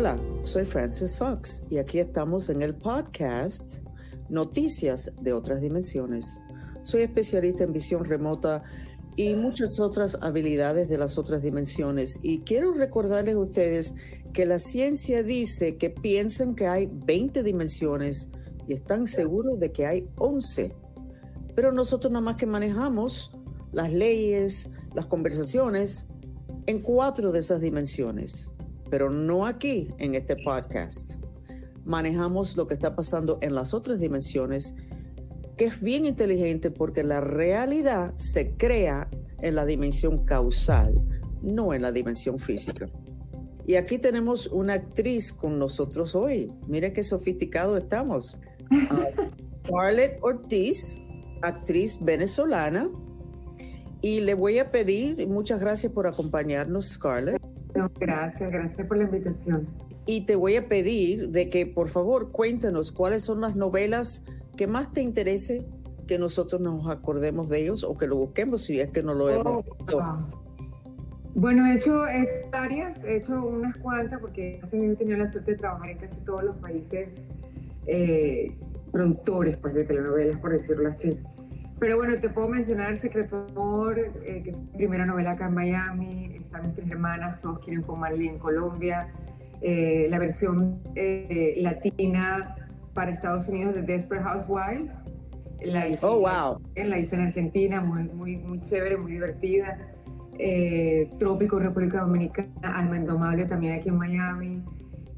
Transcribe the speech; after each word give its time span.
Hola, 0.00 0.18
soy 0.44 0.64
Francis 0.64 1.18
Fox 1.18 1.62
y 1.68 1.76
aquí 1.76 1.98
estamos 1.98 2.48
en 2.48 2.62
el 2.62 2.74
podcast 2.74 3.80
Noticias 4.30 5.12
de 5.20 5.34
otras 5.34 5.60
dimensiones. 5.60 6.40
Soy 6.80 7.02
especialista 7.02 7.64
en 7.64 7.74
visión 7.74 8.06
remota 8.06 8.62
y 9.16 9.34
muchas 9.34 9.78
otras 9.78 10.16
habilidades 10.22 10.88
de 10.88 10.96
las 10.96 11.18
otras 11.18 11.42
dimensiones. 11.42 12.18
Y 12.22 12.40
quiero 12.40 12.72
recordarles 12.72 13.34
a 13.34 13.40
ustedes 13.40 13.94
que 14.32 14.46
la 14.46 14.56
ciencia 14.58 15.22
dice 15.22 15.76
que 15.76 15.90
piensan 15.90 16.54
que 16.54 16.66
hay 16.66 16.88
20 17.04 17.42
dimensiones 17.42 18.30
y 18.66 18.72
están 18.72 19.06
seguros 19.06 19.60
de 19.60 19.70
que 19.70 19.84
hay 19.84 20.08
11. 20.16 20.74
Pero 21.54 21.72
nosotros 21.72 22.10
nada 22.10 22.24
más 22.24 22.36
que 22.36 22.46
manejamos 22.46 23.32
las 23.72 23.92
leyes, 23.92 24.70
las 24.94 25.04
conversaciones 25.04 26.06
en 26.64 26.80
cuatro 26.80 27.32
de 27.32 27.40
esas 27.40 27.60
dimensiones, 27.60 28.50
pero 28.90 29.10
no 29.10 29.46
aquí 29.46 29.88
en 29.98 30.14
este 30.14 30.36
podcast. 30.36 31.14
Manejamos 31.84 32.56
lo 32.56 32.66
que 32.66 32.74
está 32.74 32.94
pasando 32.94 33.38
en 33.40 33.54
las 33.54 33.72
otras 33.72 34.00
dimensiones 34.00 34.74
que 35.56 35.66
es 35.66 35.80
bien 35.80 36.06
inteligente 36.06 36.70
porque 36.70 37.02
la 37.02 37.20
realidad 37.20 38.14
se 38.16 38.52
crea 38.52 39.08
en 39.42 39.54
la 39.54 39.66
dimensión 39.66 40.18
causal, 40.24 40.94
no 41.42 41.74
en 41.74 41.82
la 41.82 41.92
dimensión 41.92 42.38
física. 42.38 42.86
Y 43.66 43.76
aquí 43.76 43.98
tenemos 43.98 44.46
una 44.46 44.72
actriz 44.74 45.32
con 45.32 45.58
nosotros 45.58 46.14
hoy. 46.14 46.52
Mire 46.66 46.92
qué 46.92 47.02
sofisticado 47.02 47.76
estamos. 47.76 48.38
Scarlett 49.66 50.18
Ortiz, 50.22 50.98
actriz 51.42 51.98
venezolana. 52.00 52.90
Y 54.02 54.20
le 54.20 54.32
voy 54.32 54.58
a 54.58 54.70
pedir, 54.70 55.26
muchas 55.28 55.60
gracias 55.60 55.92
por 55.92 56.06
acompañarnos, 56.06 56.88
Scarlett. 56.88 57.49
Gracias, 57.98 58.50
gracias 58.50 58.86
por 58.86 58.96
la 58.96 59.04
invitación. 59.04 59.68
Y 60.06 60.22
te 60.22 60.34
voy 60.34 60.56
a 60.56 60.68
pedir 60.68 61.30
de 61.30 61.48
que 61.48 61.66
por 61.66 61.88
favor 61.88 62.32
cuéntanos 62.32 62.90
cuáles 62.90 63.22
son 63.22 63.40
las 63.40 63.56
novelas 63.56 64.22
que 64.56 64.66
más 64.66 64.92
te 64.92 65.02
interese 65.02 65.64
que 66.06 66.18
nosotros 66.18 66.60
nos 66.60 66.88
acordemos 66.88 67.48
de 67.48 67.60
ellos 67.60 67.84
o 67.84 67.96
que 67.96 68.08
lo 68.08 68.16
busquemos 68.16 68.64
si 68.64 68.80
es 68.80 68.90
que 68.90 69.02
no 69.02 69.14
lo 69.14 69.30
hemos 69.30 69.46
oh, 69.46 69.62
visto. 69.62 70.00
Bueno, 71.34 71.64
he 71.66 71.76
hecho, 71.76 72.02
varias, 72.50 73.04
he 73.04 73.18
hecho 73.18 73.46
unas 73.46 73.76
cuantas 73.76 74.18
porque 74.18 74.60
he 74.60 74.94
tenido 74.96 75.16
la 75.16 75.26
suerte 75.26 75.52
de 75.52 75.58
trabajar 75.58 75.90
en 75.90 75.98
casi 75.98 76.22
todos 76.24 76.42
los 76.42 76.56
países 76.56 77.30
eh, 77.86 78.56
productores 78.90 79.56
pues, 79.56 79.72
de 79.74 79.84
telenovelas, 79.84 80.38
por 80.38 80.50
decirlo 80.50 80.88
así. 80.88 81.16
Pero 81.80 81.96
bueno, 81.96 82.20
te 82.20 82.28
puedo 82.28 82.48
mencionar 82.48 82.94
Secreto 82.94 83.46
de 83.46 83.52
Amor, 83.52 83.98
eh, 83.98 84.42
que 84.44 84.52
fue 84.52 84.60
mi 84.60 84.76
primera 84.76 85.06
novela 85.06 85.32
acá 85.32 85.46
en 85.46 85.54
Miami, 85.54 86.36
están 86.38 86.62
mis 86.62 86.74
tres 86.74 86.90
hermanas, 86.90 87.38
todos 87.38 87.58
quieren 87.60 87.82
con 87.82 87.98
Marley 87.98 88.28
en 88.28 88.38
Colombia, 88.38 89.12
eh, 89.62 90.06
la 90.10 90.18
versión 90.18 90.82
latina 91.56 92.54
para 92.94 93.10
Estados 93.10 93.48
Unidos 93.48 93.74
de 93.74 93.82
Desperate 93.82 94.24
Housewife. 94.24 94.92
La 95.62 95.88
hice, 95.88 96.06
oh, 96.06 96.20
wow. 96.20 96.60
La 96.74 96.98
hice 96.98 97.16
en 97.16 97.22
Argentina, 97.22 97.80
muy, 97.80 98.08
muy, 98.08 98.36
muy 98.36 98.60
chévere, 98.60 98.96
muy 98.96 99.12
divertida. 99.12 99.78
Eh, 100.38 101.10
Trópico, 101.18 101.58
República 101.58 102.00
Dominicana, 102.00 102.50
Alma 102.62 102.96
Indomable 102.96 103.44
también 103.44 103.74
aquí 103.74 103.90
en 103.90 103.98
Miami. 103.98 104.64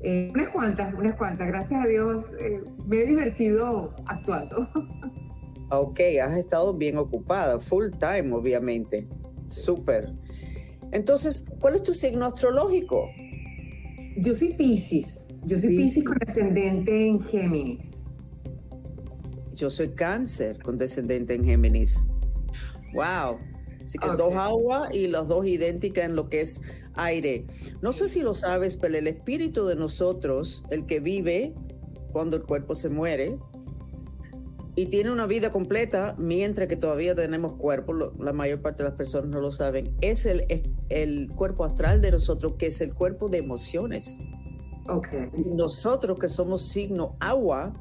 Eh, 0.00 0.32
unas 0.34 0.48
cuantas, 0.48 0.92
unas 0.94 1.14
cuantas. 1.14 1.47
Gracias 1.47 1.84
a 1.84 1.86
Dios 1.86 2.32
eh, 2.41 2.64
me 2.86 2.98
he 2.98 3.06
divertido 3.06 3.94
actuando. 4.06 4.69
Ok, 5.75 6.01
has 6.23 6.37
estado 6.37 6.75
bien 6.75 6.98
ocupada, 6.98 7.59
full 7.59 7.89
time 7.98 8.34
obviamente. 8.34 9.09
Súper. 9.48 10.12
Entonces, 10.91 11.47
¿cuál 11.61 11.77
es 11.77 11.83
tu 11.83 11.95
signo 11.95 12.27
astrológico? 12.27 13.09
Yo 14.19 14.34
soy 14.34 14.53
Pisces. 14.53 15.27
Yo 15.45 15.56
soy 15.56 15.75
Pisces 15.75 16.05
con 16.05 16.19
descendente 16.19 17.06
en 17.06 17.20
Géminis. 17.20 18.03
Yo 19.55 19.71
soy 19.71 19.88
Cáncer 19.94 20.62
con 20.62 20.77
descendente 20.77 21.34
en 21.34 21.44
Géminis. 21.47 22.06
Wow. 22.93 23.38
Así 23.82 23.97
que 23.97 24.09
dos 24.19 24.34
agua 24.34 24.88
y 24.93 25.06
las 25.06 25.27
dos 25.27 25.47
idénticas 25.47 26.05
en 26.05 26.16
lo 26.16 26.28
que 26.28 26.43
es 26.43 26.61
aire. 26.97 27.47
No 27.81 27.93
sé 27.93 28.11
si 28.11 28.21
lo 28.21 28.34
sabes, 28.34 28.77
pero 28.77 28.99
el 28.99 29.06
espíritu 29.06 29.65
de 29.65 29.77
nosotros, 29.77 30.65
el 30.71 30.84
que 30.84 31.00
vive 31.00 31.55
cuando 32.12 32.37
el 32.37 32.43
cuerpo 32.43 32.75
se 32.75 32.91
muere 32.91 33.38
y 34.75 34.87
tiene 34.87 35.10
una 35.10 35.27
vida 35.27 35.53
completa 35.53 36.15
mientras 36.19 36.66
que 36.66 36.77
todavía 36.77 37.15
tenemos 37.15 37.53
cuerpo, 37.53 37.93
la 37.93 38.33
mayor 38.33 38.62
parte 38.62 38.83
de 38.83 38.88
las 38.88 38.97
personas 38.97 39.28
no 39.28 39.41
lo 39.41 39.53
saben, 39.53 39.94
es 40.00 40.25
el, 40.25 40.47
el 40.88 41.31
cuerpo 41.34 41.65
astral 41.65 42.00
de 42.00 42.10
nosotros, 42.10 42.55
que 42.59 42.66
es 42.66 42.81
el 42.81 42.94
cuerpo 42.94 43.28
de 43.28 43.38
emociones. 43.38 44.19
Okay. 44.88 45.28
Nosotros 45.44 46.19
que 46.19 46.28
somos 46.28 46.69
signo 46.69 47.16
agua 47.21 47.75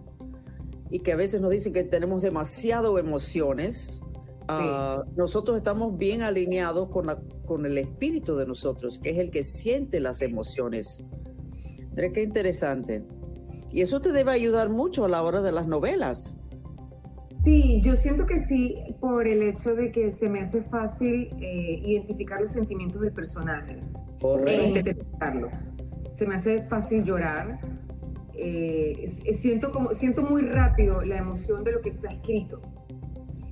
y 0.90 1.00
que 1.00 1.14
a 1.14 1.16
veces 1.16 1.40
nos 1.40 1.52
dicen 1.52 1.72
que 1.72 1.84
tenemos 1.84 2.22
demasiado 2.22 3.00
emociones, 3.00 4.02
ah, 4.50 5.02
nosotros 5.16 5.58
estamos 5.58 5.98
bien 5.98 6.22
alineados 6.22 6.90
con, 6.90 7.08
con 7.46 7.66
el 7.66 7.78
espíritu 7.78 8.36
de 8.36 8.46
nosotros, 8.46 9.00
que 9.00 9.12
es 9.12 9.18
el 9.18 9.32
que 9.32 9.44
siente 9.44 10.02
las 10.02 10.22
emociones. 10.22 11.06
Mira 11.96 12.12
qué 12.12 12.22
interesante. 12.22 13.06
Y 13.72 13.82
eso 13.82 14.02
te 14.02 14.12
debe 14.12 14.32
ayudar 14.32 14.70
mucho 14.70 15.06
a 15.06 15.08
la 15.08 15.24
hora 15.24 15.42
de 15.42 15.54
las 15.54 15.68
novelas. 15.68 16.38
Sí, 17.44 17.82
yo 17.82 17.96
siento 17.96 18.26
que 18.26 18.38
sí, 18.38 18.78
por 19.00 19.28
el 19.28 19.42
hecho 19.42 19.76
de 19.76 19.92
que 19.92 20.12
se 20.12 20.30
me 20.30 20.42
hace 20.42 20.62
fácil 20.62 21.30
eh, 21.40 21.82
identificar 21.84 22.40
los 22.40 22.52
sentimientos 22.52 23.02
del 23.02 23.14
personaje 23.14 23.80
e 24.46 24.68
interpretarlos 24.68 25.58
se 26.12 26.28
me 26.28 26.36
hace 26.36 26.62
fácil 26.62 27.04
llorar. 27.04 27.60
Eh, 28.34 29.08
siento, 29.34 29.72
como, 29.72 29.92
siento 29.92 30.24
muy 30.24 30.44
rápido 30.44 31.04
la 31.04 31.18
emoción 31.18 31.64
de 31.64 31.74
lo 31.74 31.82
que 31.82 31.90
está 31.90 32.12
escrito. 32.12 32.62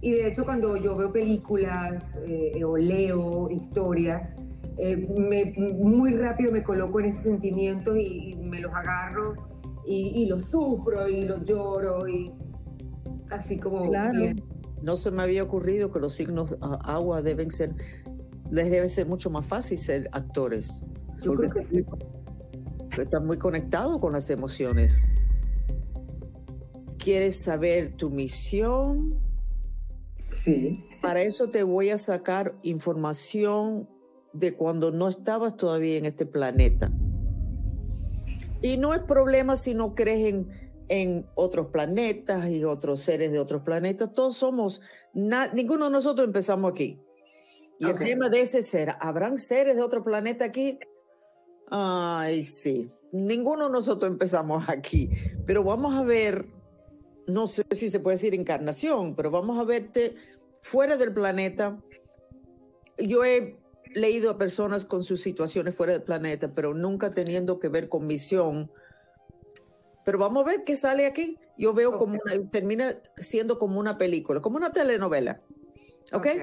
Y 0.01 0.11
de 0.11 0.27
hecho 0.27 0.45
cuando 0.45 0.77
yo 0.77 0.95
veo 0.95 1.11
películas 1.11 2.17
eh, 2.25 2.63
o 2.63 2.77
leo 2.77 3.49
historias, 3.49 4.29
eh, 4.77 4.95
muy 4.95 6.13
rápido 6.15 6.53
me 6.53 6.63
coloco 6.63 7.01
en 7.01 7.07
esos 7.07 7.23
sentimientos 7.23 7.97
y, 7.97 8.35
me 8.37 8.61
los 8.61 8.73
agarro 8.73 9.33
y, 9.85 10.25
los 10.27 10.51
sufro 10.51 11.07
y 11.09 11.25
los 11.25 11.43
lloro 11.43 12.07
y 12.07 12.31
así 13.31 13.59
como... 13.59 13.83
Claro. 13.83 14.19
No 14.81 14.95
se 14.95 15.11
me 15.11 15.23
había 15.23 15.43
ocurrido 15.43 15.91
que 15.91 15.99
los 15.99 16.13
signos 16.13 16.55
agua 16.61 17.21
deben 17.21 17.51
ser, 17.51 17.75
les 18.49 18.71
debe 18.71 18.87
ser 18.87 19.07
mucho 19.07 19.29
más 19.29 19.45
fácil 19.45 19.77
ser 19.77 20.09
actores. 20.13 20.81
Yo 21.21 21.33
creo 21.33 21.49
que 21.49 21.61
sí 21.61 21.85
estás 23.01 23.23
muy 23.23 23.37
conectado 23.37 23.99
con 23.99 24.13
las 24.13 24.29
emociones. 24.29 25.13
¿Quieres 26.97 27.37
saber 27.37 27.95
tu 27.95 28.09
misión? 28.09 29.19
Sí. 30.29 30.85
Para 31.01 31.21
eso 31.21 31.49
te 31.49 31.63
voy 31.63 31.89
a 31.89 31.97
sacar 31.97 32.55
información 32.63 33.89
de 34.33 34.55
cuando 34.55 34.91
no 34.91 35.07
estabas 35.07 35.57
todavía 35.57 35.97
en 35.97 36.05
este 36.05 36.25
planeta. 36.25 36.91
Y 38.61 38.77
no 38.77 38.93
es 38.93 38.99
problema 39.01 39.55
si 39.55 39.73
no 39.73 39.95
crees 39.95 40.33
en, 40.33 40.49
otros 41.35 41.67
planetas 41.67 42.49
y 42.49 42.63
otros 42.63 43.01
seres 43.01 43.31
de 43.31 43.39
otros 43.39 43.61
planetas. 43.61 44.13
Todos 44.13 44.37
somos, 44.37 44.81
ninguno 45.13 45.85
de 45.85 45.91
nosotros 45.91 46.27
empezamos 46.27 46.71
aquí. 46.71 46.99
Y 47.79 47.87
el 47.89 47.95
tema 47.95 48.27
de 48.27 48.41
ese 48.41 48.61
ser, 48.61 48.95
¿habrán 48.99 49.37
seres 49.37 49.75
de 49.75 49.81
otro 49.81 50.03
planeta 50.03 50.45
aquí? 50.45 50.79
Ay, 51.69 52.43
sí. 52.43 52.91
Ninguno 53.11 53.67
de 53.67 53.71
nosotros 53.71 54.11
empezamos 54.11 54.67
aquí, 54.67 55.09
pero 55.45 55.63
vamos 55.63 55.95
a 55.95 56.03
ver, 56.03 56.45
no 57.25 57.47
sé 57.47 57.63
si 57.71 57.89
se 57.89 57.99
puede 57.99 58.15
decir 58.15 58.35
encarnación, 58.35 59.15
pero 59.15 59.31
vamos 59.31 59.57
a 59.59 59.63
verte 59.63 60.15
fuera 60.61 60.97
del 60.97 61.13
planeta. 61.13 61.79
Yo 62.97 63.23
he 63.23 63.57
leído 63.95 64.29
a 64.29 64.37
personas 64.37 64.85
con 64.85 65.03
sus 65.03 65.21
situaciones 65.21 65.73
fuera 65.73 65.93
del 65.93 66.03
planeta, 66.03 66.53
pero 66.53 66.73
nunca 66.73 67.11
teniendo 67.11 67.59
que 67.59 67.69
ver 67.69 67.87
con 67.87 68.05
misión. 68.05 68.71
Pero 70.09 70.17
vamos 70.17 70.43
a 70.43 70.47
ver 70.47 70.63
qué 70.63 70.75
sale 70.75 71.05
aquí. 71.05 71.37
Yo 71.55 71.71
veo 71.71 71.99
como 71.99 72.13
una, 72.13 72.49
termina 72.49 72.95
siendo 73.17 73.59
como 73.59 73.79
una 73.79 73.99
película, 73.99 74.41
como 74.41 74.57
una 74.57 74.71
telenovela. 74.71 75.39
¿Ok? 76.11 76.25
okay. 76.25 76.39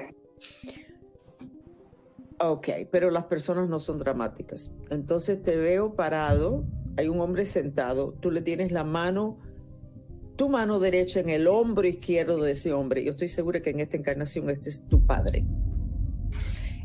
Ok, 2.39 2.69
pero 2.89 3.11
las 3.11 3.25
personas 3.25 3.67
no 3.67 3.77
son 3.77 3.97
dramáticas. 3.97 4.71
Entonces 4.89 5.43
te 5.43 5.57
veo 5.57 5.95
parado, 5.95 6.63
hay 6.95 7.09
un 7.09 7.19
hombre 7.19 7.43
sentado, 7.43 8.13
tú 8.13 8.31
le 8.31 8.41
tienes 8.41 8.71
la 8.71 8.85
mano, 8.85 9.37
tu 10.37 10.47
mano 10.47 10.79
derecha 10.79 11.19
en 11.19 11.27
el 11.27 11.45
hombro 11.45 11.85
izquierdo 11.85 12.41
de 12.41 12.51
ese 12.51 12.71
hombre. 12.71 13.03
Yo 13.03 13.11
estoy 13.11 13.27
segura 13.27 13.61
que 13.61 13.71
en 13.71 13.81
esta 13.81 13.97
encarnación 13.97 14.49
este 14.49 14.69
es 14.69 14.87
tu 14.87 15.05
padre. 15.05 15.45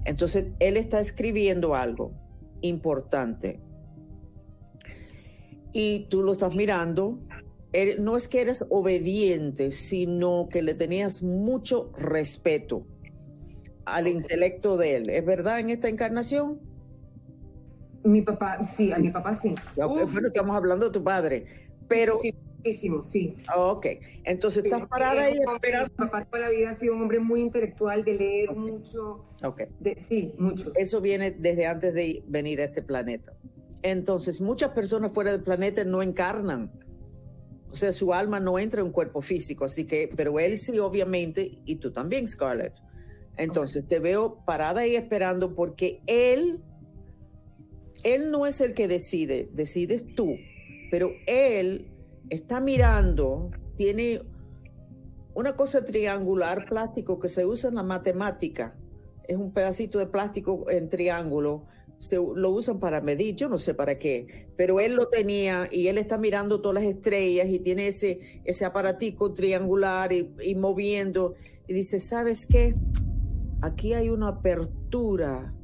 Entonces 0.05 0.47
él 0.59 0.77
está 0.77 0.99
escribiendo 0.99 1.77
algo 1.77 2.13
importante 2.61 3.61
y 5.73 6.07
tú 6.09 6.23
lo 6.23 6.33
estás 6.33 6.55
mirando. 6.55 7.19
No 7.99 8.17
es 8.17 8.29
que 8.29 8.43
eres 8.43 8.65
obediente, 8.69 9.71
sino 9.71 10.49
que 10.51 10.61
le 10.61 10.75
tenías 10.75 11.23
mucho 11.23 11.91
respeto 11.97 12.87
al 13.85 14.09
intelecto 14.09 14.77
de 14.77 14.97
él. 14.97 15.11
¿Es 15.11 15.25
verdad 15.25 15.61
en 15.61 15.71
esta 15.71 15.89
encarnación? 15.89 16.61
Mi 18.05 18.23
papá, 18.23 18.63
sí, 18.63 18.93
a 18.93 18.99
mi 18.99 19.11
papá 19.11 19.33
sí. 19.35 19.55
bueno, 19.77 20.27
estamos 20.27 20.57
hablando 20.57 20.87
de 20.87 20.93
tu 20.93 21.03
padre, 21.03 21.47
pero... 21.89 22.19
Sí, 22.19 22.35
muchísimo, 22.57 23.03
sí. 23.03 23.37
Ok, 23.57 23.87
entonces 24.25 24.65
estás 24.65 24.87
parada 24.87 25.23
ahí 25.23 25.39
esperando. 25.39 25.89
Mi 25.99 26.07
papá 26.07 26.25
toda 26.25 26.41
la 26.41 26.51
vida 26.51 26.71
ha 26.71 26.75
sido 26.75 26.95
un 26.95 27.03
hombre 27.03 27.21
muy 27.21 27.41
intelectual, 27.41 28.05
de 28.05 28.15
leer 28.15 28.55
mucho. 28.55 29.23
Ok. 29.45 29.63
sí, 29.97 30.35
mucho. 30.37 30.73
Eso 30.75 31.01
viene 31.01 31.31
desde 31.31 31.67
antes 31.67 31.95
de 31.95 32.25
venir 32.27 32.61
a 32.61 32.65
este 32.65 32.83
planeta. 32.83 33.33
Entonces, 33.83 34.41
muchas 34.41 34.71
personas 34.71 35.13
fuera 35.13 35.33
del 35.33 35.43
planeta 35.43 35.85
no 35.85 36.03
encarnan. 36.03 36.71
O 37.71 37.75
sea, 37.75 37.93
su 37.93 38.13
alma 38.13 38.39
no 38.39 38.59
entra 38.59 38.81
en 38.81 38.89
un 38.89 38.93
cuerpo 38.93 39.23
físico, 39.23 39.65
así 39.65 39.87
que, 39.87 40.11
pero 40.15 40.39
él 40.39 40.59
sí, 40.59 40.79
obviamente, 40.79 41.59
y 41.65 41.77
tú 41.77 41.91
también, 41.91 42.29
Scarlett. 42.29 42.75
Entonces, 43.37 43.87
te 43.89 43.99
veo 43.99 44.45
parada 44.45 44.83
ahí 44.83 44.95
esperando 44.95 45.55
porque 45.55 46.03
él 46.07 46.61
él 48.03 48.31
no 48.31 48.47
es 48.47 48.61
el 48.61 48.75
que 48.75 48.89
decide, 48.89 49.49
decides 49.53 50.05
tú, 50.15 50.37
pero 50.91 51.13
él 51.27 51.91
está 52.31 52.61
mirando, 52.61 53.51
tiene 53.77 54.23
una 55.35 55.57
cosa 55.57 55.85
triangular 55.85 56.67
plástico 56.67 57.21
que 57.21 57.29
se 57.29 57.47
usa 57.47 57.69
en 57.69 57.77
la 57.77 57.83
matemática. 57.83 58.77
Es 59.25 59.37
un 59.37 59.53
pedacito 59.53 59.99
de 59.99 60.07
plástico 60.07 60.69
en 60.69 60.89
triángulo. 60.89 61.67
Se 62.03 62.17
lo 62.17 62.51
usan 62.51 62.81
para 62.81 63.01
medir, 63.01 63.37
yo 63.37 63.49
no 63.49 63.59
sé 63.59 63.75
para 63.75 63.97
qué, 63.97 64.49
pero 64.57 64.81
él 64.81 64.97
lo 64.97 65.07
tenía 65.07 65.69
y 65.71 65.87
él 65.87 65.99
está 65.99 66.19
mirando 66.19 66.61
todas 66.61 66.83
las 66.83 66.95
estrellas 66.95 67.47
y 67.49 67.61
tiene 67.61 67.87
ese, 67.87 68.43
ese 68.45 68.65
aparatico 68.65 69.33
triangular 69.33 70.13
y, 70.13 70.29
y 70.45 70.57
moviendo 70.57 71.35
y 71.69 71.75
dice, 71.75 72.01
¿sabes 72.01 72.45
qué? 72.45 72.75
Aquí 73.61 73.95
hay 73.95 74.09
una 74.09 74.29
apertura 74.29 75.55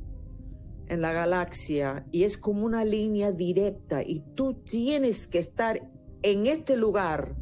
en 0.86 1.00
la 1.00 1.12
galaxia 1.12 2.06
y 2.12 2.22
es 2.22 2.38
como 2.38 2.64
una 2.64 2.84
línea 2.84 3.32
directa 3.32 4.04
y 4.04 4.20
tú 4.36 4.54
tienes 4.54 5.26
que 5.26 5.38
estar 5.38 5.90
en 6.22 6.46
este 6.46 6.76
lugar 6.76 7.34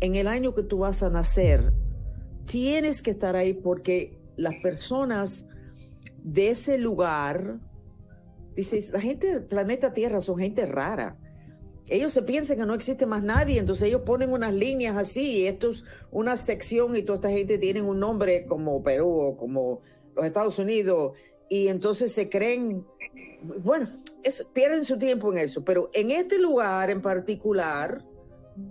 en 0.00 0.14
el 0.14 0.28
año 0.28 0.54
que 0.54 0.62
tú 0.62 0.78
vas 0.78 1.02
a 1.02 1.10
nacer. 1.10 1.74
Tienes 2.46 3.02
que 3.02 3.10
estar 3.10 3.36
ahí 3.36 3.52
porque 3.52 4.18
las 4.36 4.54
personas 4.62 5.46
de 6.22 6.50
ese 6.50 6.78
lugar, 6.78 7.58
dices, 8.54 8.90
la 8.90 9.00
gente 9.00 9.28
del 9.28 9.44
planeta 9.44 9.92
Tierra 9.92 10.20
son 10.20 10.38
gente 10.38 10.66
rara. 10.66 11.16
Ellos 11.86 12.12
se 12.12 12.22
piensan 12.22 12.58
que 12.58 12.66
no 12.66 12.74
existe 12.74 13.06
más 13.06 13.22
nadie, 13.22 13.58
entonces 13.58 13.88
ellos 13.88 14.02
ponen 14.02 14.30
unas 14.30 14.52
líneas 14.52 14.96
así, 14.96 15.38
y 15.40 15.46
esto 15.46 15.70
es 15.70 15.84
una 16.10 16.36
sección 16.36 16.94
y 16.96 17.02
toda 17.02 17.16
esta 17.16 17.30
gente 17.30 17.56
tiene 17.58 17.80
un 17.80 17.98
nombre 17.98 18.44
como 18.44 18.82
Perú 18.82 19.08
o 19.08 19.36
como 19.36 19.80
los 20.14 20.26
Estados 20.26 20.58
Unidos 20.58 21.12
y 21.48 21.68
entonces 21.68 22.12
se 22.12 22.28
creen, 22.28 22.84
bueno, 23.64 23.88
pierden 24.52 24.84
su 24.84 24.98
tiempo 24.98 25.32
en 25.32 25.38
eso, 25.38 25.64
pero 25.64 25.90
en 25.94 26.10
este 26.10 26.38
lugar 26.38 26.90
en 26.90 27.00
particular, 27.00 28.04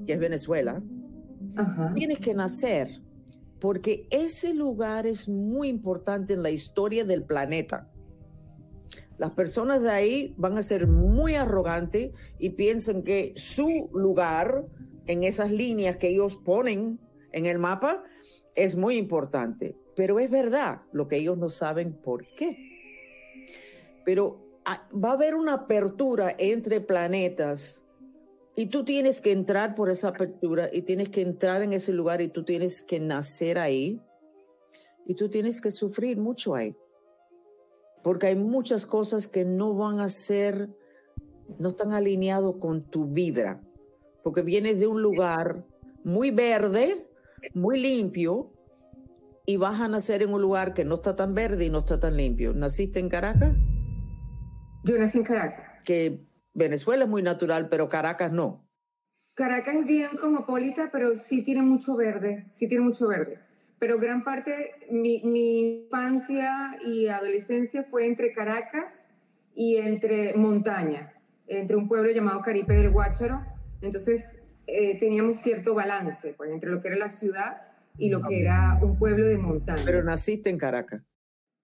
que 0.05 0.13
es 0.13 0.19
Venezuela, 0.19 0.81
tienes 1.95 2.19
que 2.19 2.33
nacer, 2.33 3.01
porque 3.59 4.07
ese 4.11 4.53
lugar 4.53 5.07
es 5.07 5.27
muy 5.27 5.69
importante 5.69 6.33
en 6.33 6.43
la 6.43 6.51
historia 6.51 7.03
del 7.03 7.23
planeta. 7.23 7.89
Las 9.17 9.31
personas 9.31 9.81
de 9.81 9.89
ahí 9.89 10.33
van 10.37 10.57
a 10.57 10.63
ser 10.63 10.87
muy 10.87 11.35
arrogantes 11.35 12.11
y 12.39 12.51
piensan 12.51 13.03
que 13.03 13.33
su 13.35 13.89
lugar 13.93 14.65
en 15.07 15.23
esas 15.23 15.51
líneas 15.51 15.97
que 15.97 16.09
ellos 16.09 16.37
ponen 16.43 16.99
en 17.31 17.45
el 17.45 17.59
mapa 17.59 18.03
es 18.55 18.75
muy 18.75 18.97
importante. 18.97 19.75
Pero 19.95 20.19
es 20.19 20.29
verdad, 20.29 20.81
lo 20.91 21.07
que 21.07 21.17
ellos 21.17 21.37
no 21.37 21.49
saben 21.49 21.93
por 21.93 22.25
qué 22.35 22.67
pero 24.07 24.39
ah, 24.63 24.87
va 24.95 25.09
a 25.09 25.13
haber 25.15 25.35
una 25.35 25.53
apertura 25.53 26.33
entre 26.37 26.79
planetas 26.79 27.83
y 28.55 28.67
tú 28.67 28.85
tienes 28.85 29.19
que 29.19 29.33
entrar 29.33 29.75
por 29.75 29.89
esa 29.89 30.07
apertura 30.07 30.69
y 30.71 30.83
tienes 30.83 31.09
que 31.09 31.19
entrar 31.19 31.61
en 31.61 31.73
ese 31.73 31.91
lugar 31.91 32.21
y 32.21 32.29
tú 32.29 32.45
tienes 32.45 32.81
que 32.81 33.01
nacer 33.01 33.57
ahí 33.57 33.99
y 35.05 35.15
tú 35.15 35.27
tienes 35.27 35.59
que 35.59 35.71
sufrir 35.71 36.15
mucho 36.19 36.55
ahí. 36.55 36.73
Porque 38.07 38.27
hay 38.27 38.37
muchas 38.37 38.85
cosas 38.85 39.27
que 39.27 39.43
no 39.43 39.75
van 39.75 39.99
a 39.99 40.07
ser, 40.07 40.69
no 41.59 41.67
están 41.67 41.91
alineados 41.91 42.55
con 42.55 42.89
tu 42.89 43.11
vibra. 43.11 43.59
Porque 44.23 44.43
vienes 44.43 44.79
de 44.79 44.87
un 44.87 45.01
lugar 45.01 45.65
muy 46.05 46.31
verde, 46.31 47.05
muy 47.53 47.81
limpio, 47.81 48.53
y 49.45 49.57
vas 49.57 49.81
a 49.81 49.89
nacer 49.89 50.21
en 50.21 50.31
un 50.31 50.41
lugar 50.41 50.73
que 50.73 50.85
no 50.85 50.95
está 50.95 51.17
tan 51.17 51.35
verde 51.35 51.65
y 51.65 51.69
no 51.69 51.79
está 51.79 51.99
tan 51.99 52.15
limpio. 52.15 52.53
¿Naciste 52.53 53.01
en 53.01 53.09
Caracas? 53.09 53.51
Yo 54.85 54.97
nací 54.97 55.17
en 55.17 55.25
Caracas. 55.25 55.83
Que 55.83 56.25
Venezuela 56.53 57.03
es 57.03 57.09
muy 57.09 57.23
natural, 57.23 57.67
pero 57.67 57.89
Caracas 57.89 58.31
no. 58.31 58.69
Caracas 59.33 59.75
es 59.75 59.85
bien 59.85 60.11
cosmopolita, 60.17 60.91
pero 60.93 61.13
sí 61.13 61.43
tiene 61.43 61.61
mucho 61.61 61.97
verde, 61.97 62.45
sí 62.47 62.69
tiene 62.69 62.85
mucho 62.85 63.09
verde. 63.09 63.46
Pero 63.79 63.99
gran 63.99 64.23
parte, 64.23 64.71
mi, 64.89 65.21
mi 65.23 65.83
infancia 65.83 66.77
y 66.85 67.07
adolescencia 67.07 67.83
fue 67.83 68.05
entre 68.05 68.31
Caracas 68.31 69.07
y 69.53 69.77
entre 69.77 70.35
montaña, 70.35 71.13
entre 71.47 71.75
un 71.75 71.87
pueblo 71.87 72.11
llamado 72.11 72.41
Caripe 72.41 72.73
del 72.73 72.89
Guácharo. 72.89 73.45
Entonces 73.81 74.39
eh, 74.65 74.97
teníamos 74.97 75.37
cierto 75.37 75.75
balance, 75.75 76.33
pues, 76.35 76.51
entre 76.51 76.71
lo 76.71 76.81
que 76.81 76.87
era 76.87 76.97
la 76.97 77.09
ciudad 77.09 77.61
y 77.97 78.09
lo 78.09 78.21
que 78.21 78.41
era 78.41 78.79
un 78.81 78.97
pueblo 78.97 79.27
de 79.27 79.37
montaña. 79.37 79.83
Pero 79.85 80.03
naciste 80.03 80.49
en 80.49 80.57
Caracas. 80.57 81.03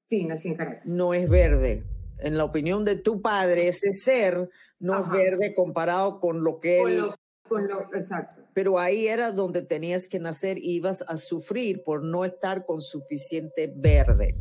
Sí, 0.09 0.25
nací 0.25 0.49
en 0.49 0.55
Caracas. 0.55 0.85
No 0.85 1.13
es 1.13 1.27
verde 1.27 1.83
en 2.23 2.37
la 2.37 2.45
opinión 2.45 2.85
de 2.85 2.95
tu 2.95 3.21
padre, 3.21 3.67
ese 3.67 3.91
ser 3.93 4.49
no 4.79 4.99
es 4.99 5.09
verde 5.09 5.53
comparado 5.53 6.19
con 6.19 6.43
lo 6.43 6.59
que 6.59 6.81
él... 6.81 7.03
con 7.47 7.67
lo, 7.67 7.81
exacto. 7.93 8.42
Pero 8.53 8.79
ahí 8.79 9.07
era 9.07 9.31
donde 9.31 9.63
tenías 9.63 10.07
que 10.07 10.19
nacer 10.19 10.57
y 10.57 10.75
ibas 10.75 11.03
a 11.07 11.17
sufrir 11.17 11.83
por 11.83 12.03
no 12.03 12.23
estar 12.25 12.65
con 12.65 12.81
suficiente 12.81 13.73
verde. 13.75 14.37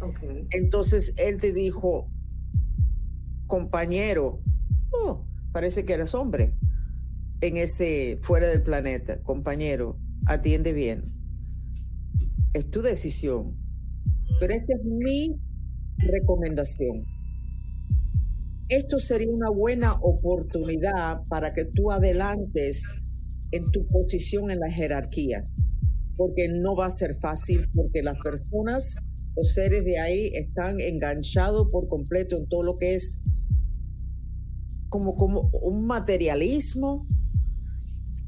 Okay. 0.00 0.46
Entonces 0.50 1.12
él 1.16 1.38
te 1.38 1.52
dijo, 1.52 2.10
compañero, 3.46 4.42
oh, 4.92 5.24
parece 5.52 5.84
que 5.84 5.94
eres 5.94 6.14
hombre 6.14 6.54
en 7.40 7.56
ese 7.56 8.18
fuera 8.22 8.48
del 8.48 8.62
planeta, 8.62 9.22
compañero, 9.22 9.98
atiende 10.26 10.72
bien. 10.72 11.12
Es 12.52 12.70
tu 12.70 12.82
decisión. 12.82 13.56
Pero 14.40 14.54
esta 14.54 14.74
es 14.74 14.84
mi 14.84 15.40
recomendación. 15.98 17.04
Esto 18.68 18.98
sería 18.98 19.30
una 19.30 19.50
buena 19.50 19.94
oportunidad 19.94 21.22
para 21.28 21.54
que 21.54 21.64
tú 21.64 21.90
adelantes 21.90 23.00
en 23.52 23.70
tu 23.70 23.86
posición 23.86 24.50
en 24.50 24.60
la 24.60 24.70
jerarquía, 24.70 25.44
porque 26.16 26.48
no 26.48 26.76
va 26.76 26.86
a 26.86 26.90
ser 26.90 27.16
fácil, 27.20 27.68
porque 27.74 28.02
las 28.02 28.18
personas, 28.18 28.96
los 29.36 29.52
seres 29.52 29.84
de 29.84 29.98
ahí 29.98 30.30
están 30.34 30.80
enganchados 30.80 31.68
por 31.70 31.88
completo 31.88 32.36
en 32.36 32.48
todo 32.48 32.62
lo 32.62 32.78
que 32.78 32.94
es 32.94 33.20
como, 34.88 35.14
como 35.14 35.50
un 35.62 35.86
materialismo 35.86 37.06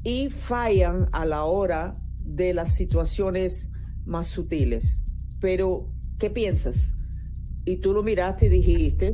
y 0.03 0.29
fallan 0.29 1.07
a 1.11 1.25
la 1.25 1.45
hora 1.45 1.93
de 2.23 2.53
las 2.53 2.75
situaciones 2.75 3.69
más 4.05 4.27
sutiles. 4.27 5.01
Pero, 5.39 5.91
¿qué 6.19 6.29
piensas? 6.29 6.93
y 7.65 7.77
tú 7.77 7.93
lo 7.93 8.03
miraste 8.03 8.47
y 8.47 8.49
dijiste, 8.49 9.13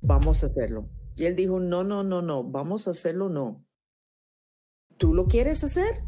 vamos 0.00 0.42
a 0.42 0.46
hacerlo. 0.46 0.88
Y 1.16 1.24
él 1.24 1.36
dijo, 1.36 1.60
no, 1.60 1.84
no, 1.84 2.02
no, 2.02 2.22
no, 2.22 2.44
vamos 2.44 2.86
a 2.86 2.90
hacerlo, 2.90 3.28
no. 3.28 3.63
¿Tú 4.98 5.14
lo 5.14 5.26
quieres 5.26 5.64
hacer? 5.64 6.04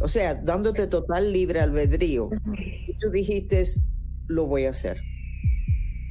O 0.00 0.08
sea, 0.08 0.34
dándote 0.34 0.86
total 0.86 1.32
libre 1.32 1.60
albedrío. 1.60 2.30
Y 2.86 2.96
tú 2.98 3.10
dijiste, 3.10 3.64
lo 4.26 4.46
voy 4.46 4.64
a 4.64 4.70
hacer. 4.70 5.00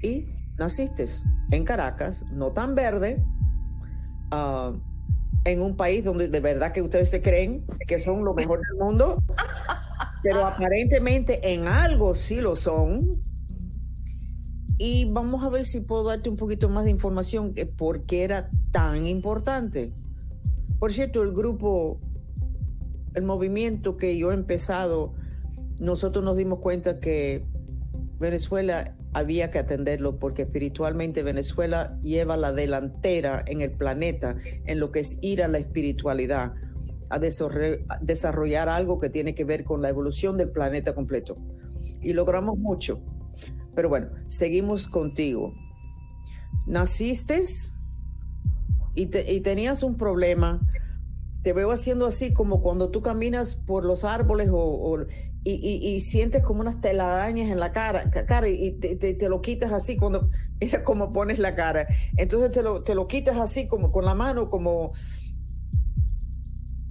Y 0.03 0.25
naciste 0.57 1.05
en 1.51 1.63
Caracas, 1.63 2.25
no 2.31 2.51
tan 2.51 2.75
verde, 2.75 3.23
ah, 4.31 4.73
en 5.45 5.61
un 5.61 5.77
país 5.77 6.03
donde 6.03 6.27
de 6.27 6.39
verdad 6.39 6.73
que 6.73 6.81
ustedes 6.81 7.09
se 7.09 7.21
creen 7.21 7.65
que 7.87 7.99
son 7.99 8.25
lo 8.25 8.33
mejor 8.33 8.59
del 8.59 8.77
mundo 8.79 9.23
pero 10.23 10.45
aparentemente 10.45 11.53
en 11.53 11.67
algo 11.67 12.13
sí 12.13 12.41
lo 12.41 12.55
son. 12.55 13.21
Y 14.77 15.05
vamos 15.05 15.43
a 15.43 15.49
ver 15.49 15.65
si 15.65 15.79
puedo 15.79 16.03
darte 16.03 16.29
un 16.29 16.35
poquito 16.35 16.69
más 16.69 16.85
de 16.85 16.91
información 16.91 17.53
de 17.53 17.65
por 17.65 18.03
qué 18.03 18.23
era 18.23 18.49
tan 18.71 19.05
importante. 19.07 19.91
Por 20.79 20.93
cierto, 20.93 21.23
el 21.23 21.31
grupo, 21.31 21.99
el 23.13 23.23
movimiento 23.23 23.97
que 23.97 24.17
yo 24.17 24.31
he 24.31 24.35
empezado, 24.35 25.13
nosotros 25.79 26.23
nos 26.23 26.37
dimos 26.37 26.59
cuenta 26.59 26.99
que 26.99 27.45
Venezuela 28.19 28.95
había 29.13 29.49
que 29.49 29.59
atenderlo 29.59 30.19
porque 30.19 30.43
espiritualmente 30.43 31.23
Venezuela 31.23 31.99
lleva 32.01 32.37
la 32.37 32.51
delantera 32.51 33.43
en 33.47 33.61
el 33.61 33.71
planeta 33.71 34.35
en 34.65 34.79
lo 34.79 34.91
que 34.91 34.99
es 34.99 35.17
ir 35.21 35.41
a 35.41 35.47
la 35.47 35.57
espiritualidad 35.57 36.53
a 37.09 37.19
desarrollar 37.19 38.69
algo 38.69 38.99
que 38.99 39.09
tiene 39.09 39.33
que 39.33 39.45
ver 39.45 39.63
con 39.63 39.81
la 39.81 39.89
evolución 39.89 40.37
del 40.37 40.51
planeta 40.51 40.93
completo. 40.93 41.37
Y 42.01 42.13
logramos 42.13 42.57
mucho. 42.57 43.01
Pero 43.75 43.89
bueno, 43.89 44.09
seguimos 44.27 44.87
contigo. 44.87 45.53
Naciste 46.65 47.41
y, 49.01 49.09
y 49.17 49.41
tenías 49.41 49.83
un 49.83 49.95
problema 49.95 50.61
te 51.47 51.53
veo 51.53 51.71
haciendo 51.71 52.05
así 52.05 52.33
como 52.33 52.61
cuando 52.61 52.89
tú 52.91 53.01
caminas 53.01 53.55
por 53.55 53.85
los 53.85 54.03
árboles 54.03 54.49
o, 54.51 55.05
y, 55.45 56.01
sientes 56.01 56.43
como 56.43 56.59
unas 56.59 56.81
telarañas 56.81 57.49
en 57.49 57.57
la 57.57 57.71
cara, 57.71 58.09
cara 58.09 58.49
y 58.49 58.73
te, 58.73 59.29
lo 59.29 59.39
quitas 59.39 59.71
así 59.71 59.95
cuando, 59.95 60.29
mira 60.59 60.83
cómo 60.83 61.13
pones 61.13 61.39
la 61.39 61.55
cara. 61.55 61.87
Entonces 62.17 62.51
te 62.51 62.61
lo, 62.61 62.83
te 62.83 62.95
lo 62.95 63.07
quitas 63.07 63.37
así 63.37 63.65
como 63.65 63.93
con 63.93 64.03
la 64.03 64.13
mano, 64.13 64.49
como 64.49 64.91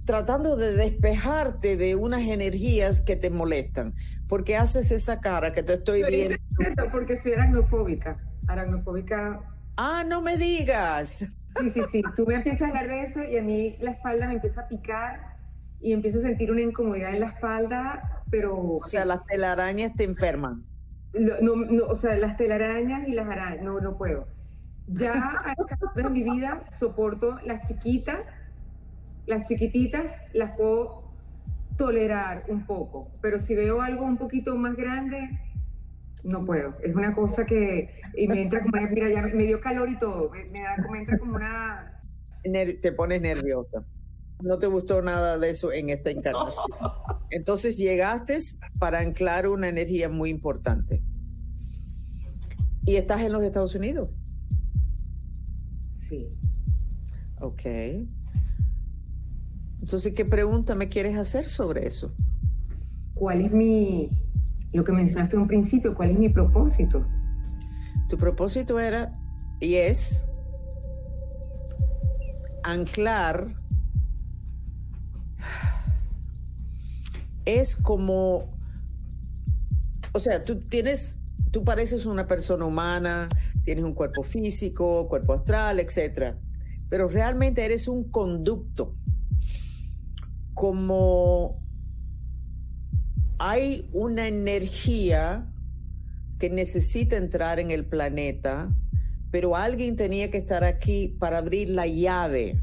tratando 0.05 0.55
de 0.55 0.73
despejarte 0.73 1.77
de 1.77 1.95
unas 1.95 2.21
energías 2.21 3.01
que 3.01 3.15
te 3.15 3.29
molestan. 3.29 3.93
porque 4.27 4.57
haces 4.57 4.89
esa 4.89 5.19
cara 5.19 5.51
que 5.51 5.61
te 5.61 5.73
estoy 5.73 6.01
viendo? 6.01 6.35
porque 6.91 7.15
soy 7.15 7.33
aracnofóbica. 7.33 8.17
Aracnofóbica. 8.47 9.39
Ah, 9.75 10.03
no 10.03 10.23
me 10.23 10.35
digas. 10.35 11.27
Sí, 11.59 11.69
sí, 11.69 11.81
sí. 11.91 12.01
Tú 12.15 12.25
me 12.25 12.35
empiezas 12.35 12.63
a 12.63 12.67
hablar 12.67 12.87
de 12.87 13.03
eso 13.03 13.23
y 13.23 13.37
a 13.37 13.43
mí 13.43 13.77
la 13.79 13.91
espalda 13.91 14.27
me 14.27 14.35
empieza 14.35 14.61
a 14.61 14.67
picar 14.67 15.37
y 15.79 15.93
empiezo 15.93 16.19
a 16.19 16.21
sentir 16.21 16.51
una 16.51 16.61
incomodidad 16.61 17.13
en 17.13 17.21
la 17.21 17.27
espalda, 17.27 18.23
pero... 18.29 18.55
O 18.55 18.79
sea, 18.79 19.05
las 19.05 19.25
telarañas 19.25 19.95
te 19.95 20.03
enferman. 20.03 20.65
No, 21.41 21.55
no, 21.55 21.85
o 21.85 21.95
sea, 21.95 22.15
las 22.17 22.35
telarañas 22.35 23.07
y 23.07 23.13
las 23.13 23.27
arañas, 23.27 23.63
no, 23.63 23.79
no 23.79 23.97
puedo. 23.97 24.27
Ya 24.87 25.43
en 25.95 26.13
mi 26.13 26.23
vida 26.23 26.61
soporto 26.63 27.39
las 27.43 27.67
chiquitas, 27.67 28.49
las 29.25 29.47
chiquititas 29.47 30.25
las 30.33 30.51
puedo 30.51 31.11
tolerar 31.77 32.45
un 32.47 32.65
poco, 32.65 33.11
pero 33.21 33.37
si 33.37 33.55
veo 33.55 33.81
algo 33.81 34.05
un 34.05 34.17
poquito 34.17 34.55
más 34.55 34.75
grande, 34.75 35.39
no 36.27 36.45
puedo. 36.45 36.75
Es 36.83 36.93
una 36.93 37.15
cosa 37.15 37.45
que 37.45 37.89
y 38.15 38.27
me 38.27 38.41
entra 38.41 38.61
como, 38.61 38.73
mira, 38.91 39.09
ya 39.09 39.23
me 39.33 39.45
dio 39.45 39.59
calor 39.59 39.89
y 39.89 39.97
todo. 39.97 40.29
Me, 40.29 40.61
da, 40.61 40.75
entra 40.97 41.17
como 41.17 41.35
una. 41.35 42.01
te 42.43 42.91
pones 42.91 43.21
nerviosa. 43.21 43.83
No 44.41 44.59
te 44.59 44.67
gustó 44.67 45.01
nada 45.01 45.39
de 45.39 45.49
eso 45.49 45.71
en 45.71 45.89
esta 45.89 46.11
encarnación. 46.11 46.65
Entonces 47.31 47.77
llegaste 47.77 48.37
para 48.77 48.99
anclar 48.99 49.47
una 49.47 49.69
energía 49.69 50.09
muy 50.09 50.29
importante. 50.29 51.01
¿Y 52.85 52.95
estás 52.97 53.21
en 53.21 53.31
los 53.31 53.43
Estados 53.43 53.73
Unidos? 53.73 54.09
Sí. 55.89 56.29
Ok. 57.39 57.61
Entonces, 59.81 60.13
¿qué 60.13 60.25
pregunta 60.25 60.75
me 60.75 60.89
quieres 60.89 61.17
hacer 61.17 61.47
sobre 61.47 61.87
eso? 61.87 62.11
¿Cuál 63.13 63.41
es 63.41 63.51
mi, 63.51 64.09
lo 64.73 64.83
que 64.83 64.91
mencionaste 64.91 65.35
en 65.35 65.43
un 65.43 65.47
principio, 65.47 65.95
¿cuál 65.95 66.09
es 66.09 66.17
mi 66.17 66.29
propósito? 66.29 67.05
Tu 68.09 68.17
propósito 68.17 68.79
era 68.79 69.17
y 69.59 69.75
es 69.75 70.25
anclar, 72.63 73.47
es 77.45 77.77
como, 77.77 78.45
o 80.11 80.19
sea, 80.19 80.43
tú 80.43 80.59
tienes, 80.59 81.17
tú 81.51 81.63
pareces 81.63 82.05
una 82.05 82.27
persona 82.27 82.65
humana, 82.65 83.29
tienes 83.63 83.85
un 83.85 83.93
cuerpo 83.93 84.23
físico, 84.23 85.07
cuerpo 85.07 85.33
astral, 85.33 85.79
etcétera, 85.79 86.37
pero 86.89 87.07
realmente 87.07 87.63
eres 87.63 87.87
un 87.87 88.11
conducto, 88.11 88.95
como 90.53 91.61
hay 93.39 93.89
una 93.93 94.27
energía 94.27 95.47
que 96.39 96.49
necesita 96.49 97.17
entrar 97.17 97.59
en 97.59 97.71
el 97.71 97.85
planeta, 97.85 98.69
pero 99.31 99.55
alguien 99.55 99.95
tenía 99.95 100.29
que 100.29 100.37
estar 100.37 100.63
aquí 100.63 101.15
para 101.19 101.39
abrir 101.39 101.69
la 101.69 101.87
llave 101.87 102.61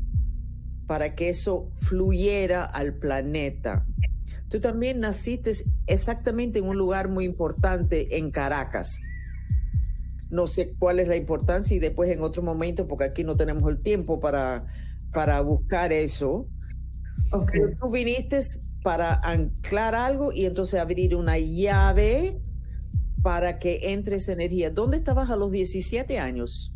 para 0.87 1.15
que 1.15 1.29
eso 1.29 1.71
fluyera 1.77 2.65
al 2.65 2.95
planeta. 2.95 3.87
Tú 4.49 4.61
también 4.61 5.01
naciste 5.01 5.53
exactamente 5.87 6.59
en 6.59 6.67
un 6.67 6.77
lugar 6.77 7.09
muy 7.09 7.25
importante 7.25 8.19
en 8.19 8.31
Caracas. 8.31 9.01
No 10.31 10.47
sé 10.47 10.75
cuál 10.79 11.01
es 11.01 11.09
la 11.09 11.17
importancia 11.17 11.77
y 11.77 11.81
después 11.81 12.11
en 12.11 12.23
otro 12.23 12.43
momento, 12.43 12.87
porque 12.87 13.05
aquí 13.05 13.25
no 13.25 13.37
tenemos 13.37 13.71
el 13.71 13.81
tiempo 13.81 14.21
para, 14.21 14.67
para 15.13 15.41
buscar 15.41 15.93
eso. 15.93 16.47
Okay. 17.33 17.75
tú 17.81 17.91
viniste 17.91 18.43
para 18.85 19.15
anclar 19.15 19.95
algo 19.95 20.31
y 20.31 20.45
entonces 20.45 20.79
abrir 20.79 21.17
una 21.17 21.39
llave 21.39 22.39
para 23.23 23.59
que 23.59 23.81
entre 23.95 24.17
esa 24.17 24.33
energía. 24.33 24.69
¿Dónde 24.69 24.99
estabas 24.99 25.31
a 25.31 25.37
los 25.37 25.51
17 25.51 26.19
años? 26.19 26.71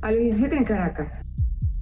A 0.00 0.10
los 0.12 0.20
17 0.20 0.56
en 0.56 0.64
Caracas. 0.64 1.22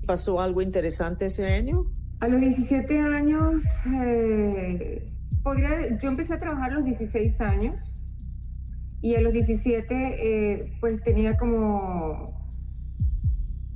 ¿Pasó 0.07 0.41
algo 0.41 0.61
interesante 0.61 1.27
ese 1.27 1.47
año? 1.47 1.85
A 2.19 2.27
los 2.27 2.41
17 2.41 2.99
años, 2.99 3.63
eh, 4.05 5.07
podría, 5.45 5.97
yo 5.99 6.09
empecé 6.09 6.35
a 6.35 6.41
trabajar 6.41 6.73
a 6.73 6.75
los 6.75 6.85
16 6.85 7.41
años 7.41 7.95
y 9.01 9.15
a 9.15 9.21
los 9.21 9.33
17 9.33 9.95
eh, 9.95 10.73
pues 10.81 11.01
tenía 11.05 11.37
como, 11.37 12.59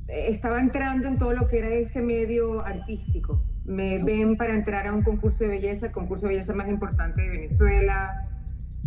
estaba 0.09 0.59
entrando 0.59 1.07
en 1.07 1.19
todo 1.19 1.35
lo 1.35 1.47
que 1.47 1.61
era 1.61 1.69
este 1.69 2.03
medio 2.03 2.65
artístico 2.67 3.41
me 3.65 4.03
ven 4.03 4.37
para 4.37 4.55
entrar 4.55 4.87
a 4.87 4.93
un 4.93 5.03
concurso 5.03 5.45
de 5.45 5.51
belleza, 5.51 5.87
el 5.87 5.93
concurso 5.93 6.27
de 6.27 6.35
belleza 6.35 6.55
más 6.55 6.69
importante 6.69 7.23
de 7.23 7.31
Venezuela. 7.31 8.29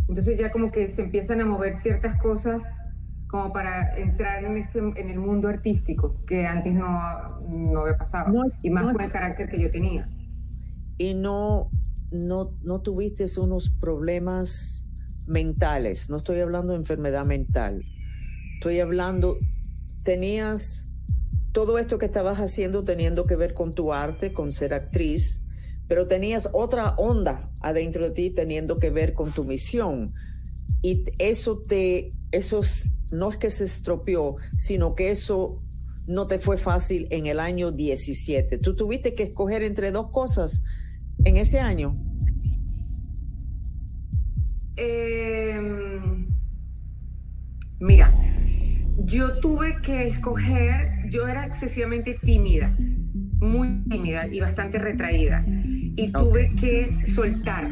Entonces 0.07 0.38
ya 0.38 0.51
como 0.51 0.72
que 0.72 0.88
se 0.88 1.03
empiezan 1.03 1.41
a 1.41 1.46
mover 1.46 1.74
ciertas 1.74 2.15
cosas 2.22 2.88
como 3.27 3.51
para 3.51 3.96
entrar 3.98 4.43
en, 4.43 4.57
este, 4.57 4.79
en 4.79 5.10
el 5.10 5.19
mundo 5.19 5.50
artístico, 5.50 6.24
que 6.25 6.46
antes 6.46 6.74
no, 6.74 6.88
no 7.50 7.81
había 7.81 7.98
pasado, 7.98 8.34
y 8.62 8.69
más 8.69 8.91
con 8.93 9.01
el 9.01 9.12
carácter 9.12 9.50
que 9.50 9.60
yo 9.60 9.69
tenía. 9.69 10.10
Y 10.98 11.13
no, 11.13 11.69
no, 12.12 12.51
no 12.63 12.79
tuviste 12.79 13.25
unos 13.38 13.69
problemas 13.69 14.88
mentales, 15.27 16.10
no 16.10 16.17
estoy 16.17 16.39
hablando 16.39 16.72
de 16.72 16.79
enfermedad 16.79 17.25
mental, 17.25 17.84
estoy 18.55 18.79
hablando, 18.79 19.38
tenías 20.03 20.87
todo 21.58 21.80
esto 21.80 21.98
que 21.98 22.06
estabas 22.06 22.38
haciendo 22.38 22.84
teniendo 22.84 23.24
que 23.24 23.36
ver 23.36 23.56
con 23.56 23.74
tu 23.74 23.92
arte, 23.92 24.32
con 24.32 24.52
ser 24.52 24.76
actriz, 24.76 25.42
pero 25.88 26.08
tenías 26.08 26.48
otra 26.54 26.94
onda 26.98 27.50
adentro 27.62 28.04
de 28.04 28.12
ti 28.12 28.30
teniendo 28.30 28.78
que 28.78 28.92
ver 28.92 29.16
con 29.16 29.34
tu 29.34 29.44
misión. 29.44 30.14
Y 30.84 31.06
eso 31.18 31.58
te, 31.68 32.14
eso 32.32 32.62
no 33.10 33.32
es 33.32 33.38
que 33.38 33.50
se 33.50 33.64
estropeó, 33.64 34.36
sino 34.56 34.94
que 34.94 35.10
eso 35.10 35.60
no 36.06 36.28
te 36.28 36.38
fue 36.38 36.60
fácil 36.60 37.08
en 37.10 37.26
el 37.26 37.40
año 37.40 37.72
17. 37.72 38.60
Tú 38.60 38.76
tuviste 38.76 39.16
que 39.16 39.24
escoger 39.24 39.64
entre 39.64 39.90
dos 39.90 40.12
cosas 40.12 40.62
en 41.24 41.38
ese 41.38 41.60
año. 41.60 41.96
Em, 44.76 46.28
mira, 47.80 48.14
yo 49.06 49.39
tuve 49.39 49.75
que 49.82 50.08
escoger, 50.08 51.10
yo 51.10 51.27
era 51.27 51.46
excesivamente 51.46 52.18
tímida, 52.22 52.75
muy 53.39 53.84
tímida 53.89 54.27
y 54.27 54.39
bastante 54.39 54.80
retraída. 54.80 55.44
Y 55.48 56.12
tuve 56.12 56.51
que 56.60 57.06
soltar. 57.06 57.72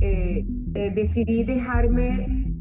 Eh, 0.00 0.46
eh, 0.74 0.92
decidí 0.94 1.44
dejarme 1.44 2.54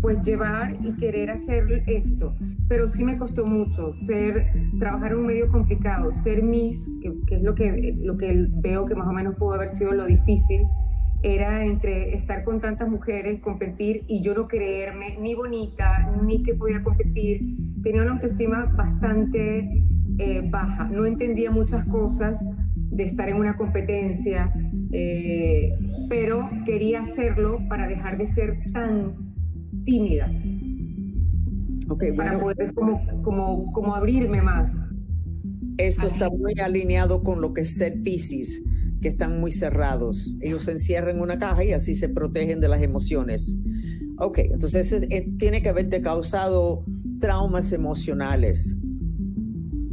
pues 0.00 0.22
llevar 0.22 0.78
y 0.82 0.96
querer 0.96 1.30
hacer 1.30 1.84
esto, 1.86 2.34
pero 2.68 2.88
sí 2.88 3.04
me 3.04 3.18
costó 3.18 3.44
mucho 3.44 3.92
ser, 3.92 4.50
trabajar 4.78 5.12
en 5.12 5.18
un 5.18 5.26
medio 5.26 5.48
complicado, 5.48 6.10
ser 6.10 6.42
Miss, 6.42 6.90
que, 7.02 7.12
que 7.26 7.36
es 7.36 7.42
lo 7.42 7.54
que, 7.54 7.94
lo 7.98 8.16
que 8.16 8.46
veo 8.48 8.86
que 8.86 8.94
más 8.94 9.06
o 9.06 9.12
menos 9.12 9.34
pudo 9.36 9.54
haber 9.54 9.68
sido 9.68 9.92
lo 9.92 10.06
difícil, 10.06 10.62
era 11.22 11.64
entre 11.64 12.14
estar 12.14 12.44
con 12.44 12.60
tantas 12.60 12.88
mujeres, 12.88 13.40
competir 13.40 14.04
y 14.08 14.22
yo 14.22 14.34
no 14.34 14.48
creerme 14.48 15.18
ni 15.20 15.34
bonita, 15.34 16.10
ni 16.22 16.42
que 16.42 16.54
podía 16.54 16.82
competir. 16.82 17.56
Tenía 17.82 18.02
una 18.02 18.12
autoestima 18.12 18.66
bastante 18.76 19.84
eh, 20.18 20.48
baja, 20.50 20.88
no 20.88 21.04
entendía 21.04 21.50
muchas 21.50 21.86
cosas 21.86 22.50
de 22.74 23.04
estar 23.04 23.28
en 23.28 23.36
una 23.36 23.56
competencia, 23.56 24.52
eh, 24.92 25.72
pero 26.08 26.48
quería 26.64 27.02
hacerlo 27.02 27.60
para 27.68 27.86
dejar 27.86 28.16
de 28.18 28.26
ser 28.26 28.58
tan 28.72 29.34
tímida. 29.84 30.30
Okay, 31.88 32.12
para 32.12 32.38
poder 32.38 32.72
como, 32.74 33.22
como, 33.22 33.72
como 33.72 33.94
abrirme 33.94 34.42
más. 34.42 34.86
Eso 35.76 36.08
está 36.08 36.28
muy 36.30 36.54
alineado 36.60 37.22
con 37.22 37.40
lo 37.40 37.52
que 37.52 37.62
es 37.62 37.76
ser 37.76 38.02
Pisces 38.02 38.62
que 39.00 39.08
están 39.08 39.40
muy 39.40 39.52
cerrados. 39.52 40.36
Ellos 40.40 40.64
se 40.64 40.72
encierran 40.72 41.16
en 41.16 41.22
una 41.22 41.38
caja 41.38 41.64
y 41.64 41.72
así 41.72 41.94
se 41.94 42.08
protegen 42.08 42.60
de 42.60 42.68
las 42.68 42.82
emociones. 42.82 43.56
Ok, 44.18 44.38
entonces 44.38 44.92
eh, 44.92 45.32
tiene 45.38 45.62
que 45.62 45.70
haberte 45.70 46.00
causado 46.00 46.84
traumas 47.20 47.72
emocionales. 47.72 48.76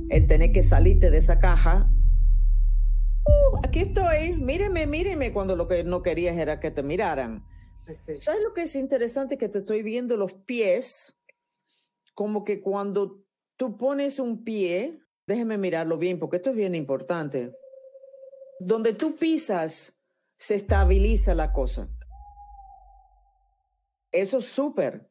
El 0.09 0.27
tener 0.27 0.51
que 0.51 0.63
salirte 0.63 1.09
de 1.09 1.17
esa 1.17 1.39
caja. 1.39 1.89
Uh, 3.25 3.57
aquí 3.63 3.79
estoy, 3.79 4.35
míreme, 4.37 4.87
míreme, 4.87 5.31
cuando 5.31 5.55
lo 5.55 5.67
que 5.67 5.83
no 5.83 6.01
querías 6.01 6.37
era 6.37 6.59
que 6.59 6.71
te 6.71 6.83
miraran. 6.83 7.43
Pues 7.85 8.05
¿Sabes 8.19 8.43
lo 8.43 8.53
que 8.53 8.63
es 8.63 8.75
interesante? 8.75 9.37
Que 9.37 9.47
te 9.47 9.59
estoy 9.59 9.81
viendo 9.81 10.17
los 10.17 10.33
pies, 10.33 11.17
como 12.13 12.43
que 12.43 12.61
cuando 12.61 13.23
tú 13.55 13.77
pones 13.77 14.19
un 14.19 14.43
pie, 14.43 14.99
déjeme 15.25 15.57
mirarlo 15.57 15.97
bien, 15.97 16.19
porque 16.19 16.37
esto 16.37 16.49
es 16.49 16.55
bien 16.57 16.75
importante. 16.75 17.53
Donde 18.59 18.93
tú 18.93 19.15
pisas, 19.15 19.97
se 20.37 20.55
estabiliza 20.55 21.33
la 21.35 21.51
cosa. 21.51 21.89
Eso 24.11 24.37
es 24.37 24.45
súper. 24.45 25.09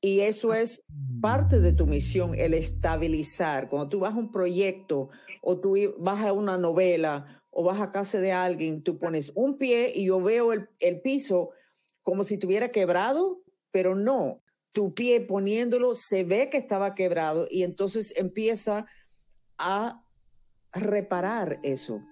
Y 0.00 0.20
eso 0.20 0.54
es 0.54 0.84
parte 1.20 1.60
de 1.60 1.72
tu 1.72 1.86
misión, 1.86 2.34
el 2.34 2.54
estabilizar. 2.54 3.68
Cuando 3.68 3.88
tú 3.88 4.00
vas 4.00 4.14
a 4.14 4.18
un 4.18 4.30
proyecto 4.30 5.08
o 5.42 5.58
tú 5.58 5.74
vas 5.98 6.24
a 6.24 6.32
una 6.32 6.58
novela 6.58 7.42
o 7.50 7.64
vas 7.64 7.80
a 7.80 7.90
casa 7.90 8.20
de 8.20 8.32
alguien, 8.32 8.82
tú 8.82 8.98
pones 8.98 9.32
un 9.34 9.56
pie 9.58 9.92
y 9.94 10.06
yo 10.06 10.20
veo 10.20 10.52
el, 10.52 10.68
el 10.80 11.00
piso 11.00 11.50
como 12.02 12.22
si 12.22 12.38
tuviera 12.38 12.68
quebrado, 12.68 13.42
pero 13.70 13.94
no. 13.94 14.42
Tu 14.72 14.94
pie 14.94 15.22
poniéndolo 15.22 15.94
se 15.94 16.22
ve 16.22 16.50
que 16.50 16.58
estaba 16.58 16.94
quebrado 16.94 17.48
y 17.50 17.62
entonces 17.62 18.12
empieza 18.16 18.86
a 19.56 20.04
reparar 20.72 21.58
eso. 21.62 22.02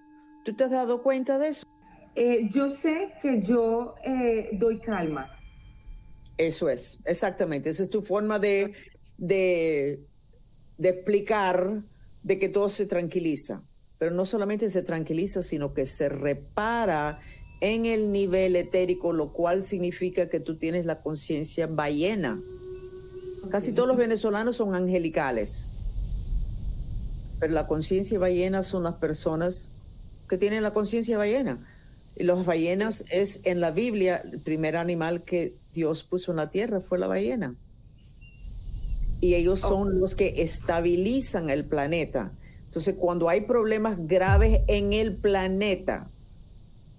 ¿Tú 0.45 0.53
te 0.53 0.63
has 0.65 0.69
dado 0.69 1.01
cuenta 1.01 1.39
de 1.39 1.47
eso? 1.47 1.65
Eh, 2.13 2.47
yo 2.51 2.69
sé 2.69 3.13
que 3.19 3.41
yo 3.41 3.95
eh, 4.05 4.51
doy 4.53 4.77
calma. 4.77 5.31
Eso 6.37 6.69
es, 6.69 6.99
exactamente. 7.03 7.71
Esa 7.71 7.81
es 7.81 7.89
tu 7.89 8.03
forma 8.03 8.37
de, 8.37 8.73
de, 9.17 10.05
de 10.77 10.89
explicar 10.89 11.81
de 12.21 12.37
que 12.37 12.47
todo 12.47 12.69
se 12.69 12.85
tranquiliza. 12.85 13.63
Pero 13.97 14.13
no 14.13 14.23
solamente 14.23 14.69
se 14.69 14.83
tranquiliza, 14.83 15.41
sino 15.41 15.73
que 15.73 15.87
se 15.87 16.09
repara 16.09 17.19
en 17.59 17.87
el 17.87 18.11
nivel 18.11 18.55
etérico, 18.55 19.13
lo 19.13 19.33
cual 19.33 19.63
significa 19.63 20.29
que 20.29 20.39
tú 20.39 20.57
tienes 20.59 20.85
la 20.85 20.99
conciencia 20.99 21.65
ballena. 21.65 22.37
Casi 23.49 23.73
todos 23.73 23.87
los 23.87 23.97
venezolanos 23.97 24.57
son 24.57 24.75
angelicales, 24.75 25.67
pero 27.39 27.53
la 27.53 27.65
conciencia 27.65 28.19
ballena 28.19 28.61
son 28.61 28.83
las 28.83 28.95
personas 28.95 29.71
que 30.27 30.37
tienen 30.37 30.63
la 30.63 30.71
conciencia 30.71 31.17
ballena. 31.17 31.57
Y 32.15 32.23
los 32.23 32.45
ballenas 32.45 33.03
es 33.09 33.41
en 33.43 33.59
la 33.59 33.71
Biblia 33.71 34.21
el 34.31 34.39
primer 34.39 34.77
animal 34.77 35.23
que 35.23 35.53
Dios 35.73 36.03
puso 36.03 36.31
en 36.31 36.37
la 36.37 36.49
tierra 36.49 36.79
fue 36.79 36.97
la 36.97 37.07
ballena. 37.07 37.55
Y 39.21 39.35
ellos 39.35 39.59
son 39.59 39.99
los 39.99 40.15
que 40.15 40.41
estabilizan 40.41 41.49
el 41.49 41.65
planeta. 41.65 42.31
Entonces, 42.65 42.95
cuando 42.97 43.29
hay 43.29 43.41
problemas 43.41 43.97
graves 44.07 44.61
en 44.67 44.93
el 44.93 45.15
planeta, 45.15 46.09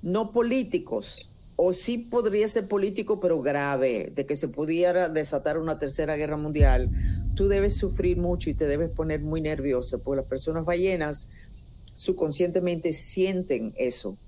no 0.02 0.30
políticos, 0.32 1.28
o 1.56 1.72
sí 1.72 1.98
podría 1.98 2.48
ser 2.48 2.68
político, 2.68 3.18
pero 3.20 3.40
grave, 3.40 4.12
de 4.14 4.26
que 4.26 4.36
se 4.36 4.48
pudiera 4.48 5.08
desatar 5.08 5.58
una 5.58 5.78
tercera 5.78 6.16
guerra 6.16 6.36
mundial, 6.36 6.90
tú 7.34 7.48
debes 7.48 7.76
sufrir 7.76 8.18
mucho 8.18 8.50
y 8.50 8.54
te 8.54 8.66
debes 8.66 8.90
poner 8.90 9.20
muy 9.20 9.40
nervioso, 9.40 9.98
porque 10.02 10.20
las 10.20 10.28
personas 10.28 10.64
ballenas 10.64 11.28
subconscientemente 11.96 12.92
sienten 12.92 13.72
eso, 13.76 14.18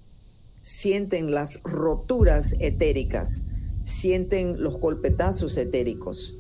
sienten 0.63 1.31
las 1.31 1.63
roturas 1.63 2.57
etéricas, 2.61 3.43
sienten 3.85 4.63
los 4.63 4.81
golpetazos 4.81 5.57
etéricos. 5.59 6.35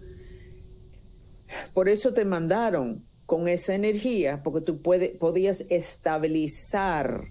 Por 1.74 1.88
eso 1.88 2.14
te 2.14 2.24
mandaron 2.24 3.04
con 3.26 3.46
esa 3.46 3.74
energía, 3.74 4.42
porque 4.42 4.62
tú 4.62 4.80
podías 4.80 5.64
estabilizar. 5.68 7.24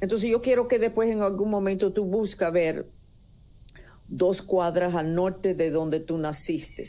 Entonces 0.00 0.28
yo 0.28 0.42
quiero 0.42 0.66
que 0.66 0.80
después 0.80 1.08
en 1.08 1.22
algún 1.22 1.50
momento 1.50 1.92
tú 1.92 2.04
busques 2.04 2.52
ver 2.52 2.88
dos 4.08 4.42
cuadras 4.42 4.96
al 4.96 5.14
norte 5.14 5.54
de 5.54 5.70
donde 5.70 6.00
tú 6.00 6.18
naciste, 6.18 6.84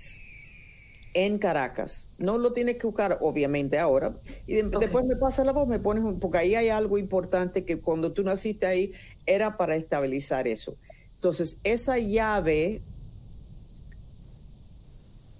en 1.15 1.39
Caracas. 1.39 2.09
No 2.19 2.37
lo 2.37 2.53
tienes 2.53 2.77
que 2.77 2.85
buscar, 2.85 3.17
obviamente, 3.21 3.79
ahora. 3.79 4.13
Y 4.45 4.55
después 4.55 5.05
me 5.05 5.15
pasa 5.15 5.43
la 5.43 5.53
voz, 5.53 5.67
me 5.67 5.79
pones, 5.79 6.03
porque 6.19 6.37
ahí 6.37 6.55
hay 6.55 6.69
algo 6.69 6.97
importante 6.97 7.63
que 7.63 7.79
cuando 7.79 8.11
tú 8.11 8.21
naciste 8.23 8.67
ahí 8.67 8.91
era 9.25 9.57
para 9.57 9.77
estabilizar 9.77 10.47
eso. 10.47 10.75
Entonces, 11.13 11.57
esa 11.63 11.97
llave 11.97 12.81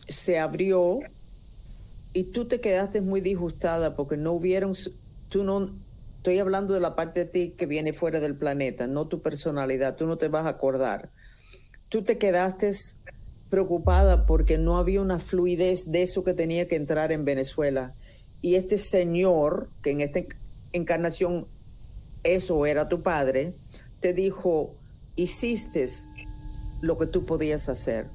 se 0.07 0.39
abrió 0.39 0.99
y 2.13 2.31
tú 2.31 2.45
te 2.45 2.61
quedaste 2.61 3.01
muy 3.01 3.19
disgustada 3.19 3.95
porque 3.97 4.15
no 4.15 4.31
hubieron, 4.31 4.73
tú 5.29 5.43
no, 5.43 5.69
Estoy 6.25 6.39
hablando 6.39 6.73
de 6.73 6.79
la 6.79 6.95
parte 6.95 7.19
de 7.19 7.25
ti 7.27 7.53
que 7.55 7.67
viene 7.67 7.93
fuera 7.93 8.19
del 8.19 8.35
planeta, 8.35 8.88
no 8.88 9.07
tu 9.07 9.21
personalidad. 9.21 9.95
Tú 9.95 10.07
no 10.07 10.17
te 10.17 10.27
vas 10.27 10.47
a 10.47 10.49
acordar. 10.49 11.11
Tú 11.88 12.03
te 12.03 12.17
quedaste 12.17 12.71
preocupada 13.55 14.25
porque 14.25 14.57
no 14.57 14.77
había 14.77 14.99
una 14.99 15.17
fluidez 15.17 15.89
de 15.89 16.01
eso 16.01 16.25
que 16.25 16.33
tenía 16.33 16.67
que 16.67 16.75
entrar 16.75 17.13
en 17.13 17.23
Venezuela. 17.23 17.93
Y 18.41 18.55
este 18.55 18.77
señor, 18.77 19.69
que 19.81 19.91
en 19.91 20.01
esta 20.01 20.19
encarnación 20.73 21.45
eso 22.25 22.65
era 22.65 22.89
tu 22.89 23.01
padre, 23.01 23.53
te 24.01 24.11
dijo, 24.11 24.75
hiciste 25.15 25.87
lo 26.81 26.97
que 26.97 27.05
tú 27.05 27.25
podías 27.25 27.69
hacer. 27.69 28.07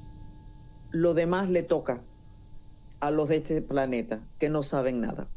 Lo 0.91 1.15
demás 1.15 1.49
le 1.49 1.63
toca 1.63 2.03
a 2.99 3.09
los 3.09 3.27
de 3.27 3.37
este 3.37 3.63
planeta 3.63 4.21
que 4.37 4.47
no 4.47 4.61
saben 4.61 5.01
nada. 5.01 5.27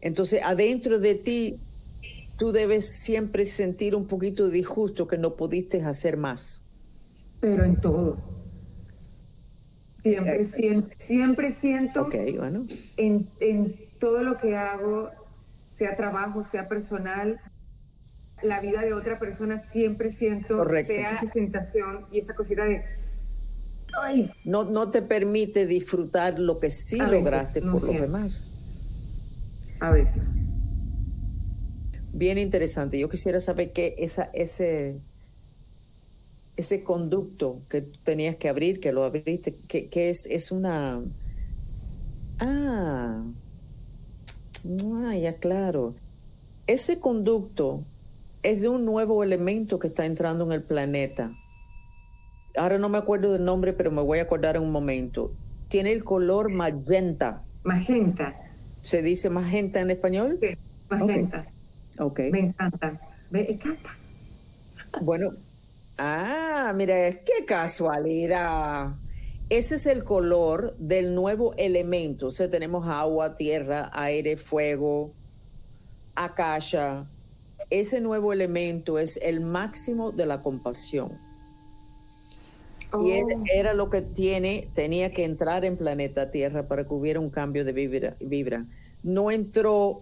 Entonces, 0.00 0.40
adentro 0.42 1.00
de 1.00 1.16
ti, 1.16 1.56
tú 2.38 2.50
debes 2.50 2.86
siempre 2.86 3.44
sentir 3.44 3.94
un 3.94 4.06
poquito 4.06 4.46
de 4.46 4.52
disgusto 4.52 5.06
que 5.06 5.18
no 5.18 5.36
pudiste 5.36 5.82
hacer 5.82 6.16
más. 6.16 6.62
Pero 7.40 7.64
en 7.64 7.80
todo. 7.80 8.18
Siempre, 10.02 10.44
siento, 10.44 10.88
siempre 10.98 11.50
siento 11.50 12.08
en, 12.96 13.28
en 13.40 13.76
todo 13.98 14.22
lo 14.22 14.36
que 14.36 14.56
hago, 14.56 15.10
sea 15.68 15.96
trabajo, 15.96 16.44
sea 16.44 16.68
personal, 16.68 17.40
la 18.42 18.60
vida 18.60 18.82
de 18.82 18.92
otra 18.92 19.18
persona, 19.18 19.58
siempre 19.58 20.10
siento 20.10 20.64
sea 20.64 21.10
esa 21.10 21.26
sensación 21.26 22.06
y 22.12 22.18
esa 22.20 22.34
cosita 22.34 22.64
de... 22.64 22.84
Ay. 24.00 24.30
No, 24.44 24.64
no 24.64 24.90
te 24.90 25.02
permite 25.02 25.66
disfrutar 25.66 26.38
lo 26.38 26.60
que 26.60 26.70
sí 26.70 26.98
lograste 26.98 27.62
por 27.62 27.82
lo 27.82 27.92
demás 27.92 28.56
a 29.80 29.90
veces. 29.90 30.22
Bien 32.12 32.38
interesante. 32.38 32.98
Yo 32.98 33.08
quisiera 33.08 33.40
saber 33.40 33.72
qué 33.72 33.94
esa, 33.98 34.24
ese, 34.32 35.00
ese 36.56 36.82
conducto 36.82 37.60
que 37.70 37.82
tenías 37.82 38.36
que 38.36 38.48
abrir, 38.48 38.80
que 38.80 38.92
lo 38.92 39.04
abriste, 39.04 39.54
que, 39.68 40.10
es, 40.10 40.26
es 40.26 40.50
una... 40.50 41.00
Ah, 42.38 43.22
ah, 44.64 45.16
ya 45.16 45.34
claro. 45.34 45.94
Ese 46.66 46.98
conducto 46.98 47.82
es 48.42 48.60
de 48.60 48.68
un 48.68 48.84
nuevo 48.84 49.22
elemento 49.22 49.78
que 49.78 49.88
está 49.88 50.06
entrando 50.06 50.44
en 50.46 50.52
el 50.52 50.62
planeta. 50.62 51.32
Ahora 52.56 52.78
no 52.78 52.88
me 52.88 52.98
acuerdo 52.98 53.32
del 53.32 53.44
nombre, 53.44 53.74
pero 53.74 53.90
me 53.90 54.02
voy 54.02 54.18
a 54.18 54.22
acordar 54.22 54.56
en 54.56 54.62
un 54.62 54.72
momento. 54.72 55.32
Tiene 55.68 55.92
el 55.92 56.04
color 56.04 56.50
magenta. 56.50 57.42
Magenta. 57.64 58.34
¿Se 58.80 59.02
dice 59.02 59.28
magenta 59.28 59.80
en 59.80 59.90
español? 59.90 60.38
Sí, 60.40 60.56
magenta. 60.88 61.44
Ok. 61.98 62.20
Me 62.32 62.40
encanta. 62.40 62.98
Me 63.30 63.50
encanta. 63.50 63.90
Bueno, 65.02 65.32
ah, 65.98 66.72
mira, 66.74 67.10
qué 67.24 67.44
casualidad. 67.46 68.94
Ese 69.48 69.76
es 69.76 69.86
el 69.86 70.02
color 70.02 70.76
del 70.78 71.14
nuevo 71.14 71.54
elemento. 71.56 72.28
O 72.28 72.30
sea, 72.30 72.50
tenemos 72.50 72.88
agua, 72.88 73.36
tierra, 73.36 73.90
aire, 73.92 74.36
fuego, 74.36 75.12
akasha. 76.14 77.06
Ese 77.70 78.00
nuevo 78.00 78.32
elemento 78.32 78.98
es 78.98 79.18
el 79.22 79.40
máximo 79.40 80.10
de 80.12 80.26
la 80.26 80.40
compasión. 80.40 81.12
Y 82.92 83.12
oh. 83.12 83.44
era 83.52 83.74
lo 83.74 83.90
que 83.90 84.00
tiene, 84.00 84.68
tenía 84.74 85.12
que 85.12 85.24
entrar 85.24 85.64
en 85.64 85.76
planeta 85.76 86.30
Tierra 86.30 86.66
para 86.68 86.84
que 86.84 86.94
hubiera 86.94 87.20
un 87.20 87.30
cambio 87.30 87.64
de 87.64 87.72
vibra. 88.20 88.64
No 89.02 89.30
entró 89.30 90.00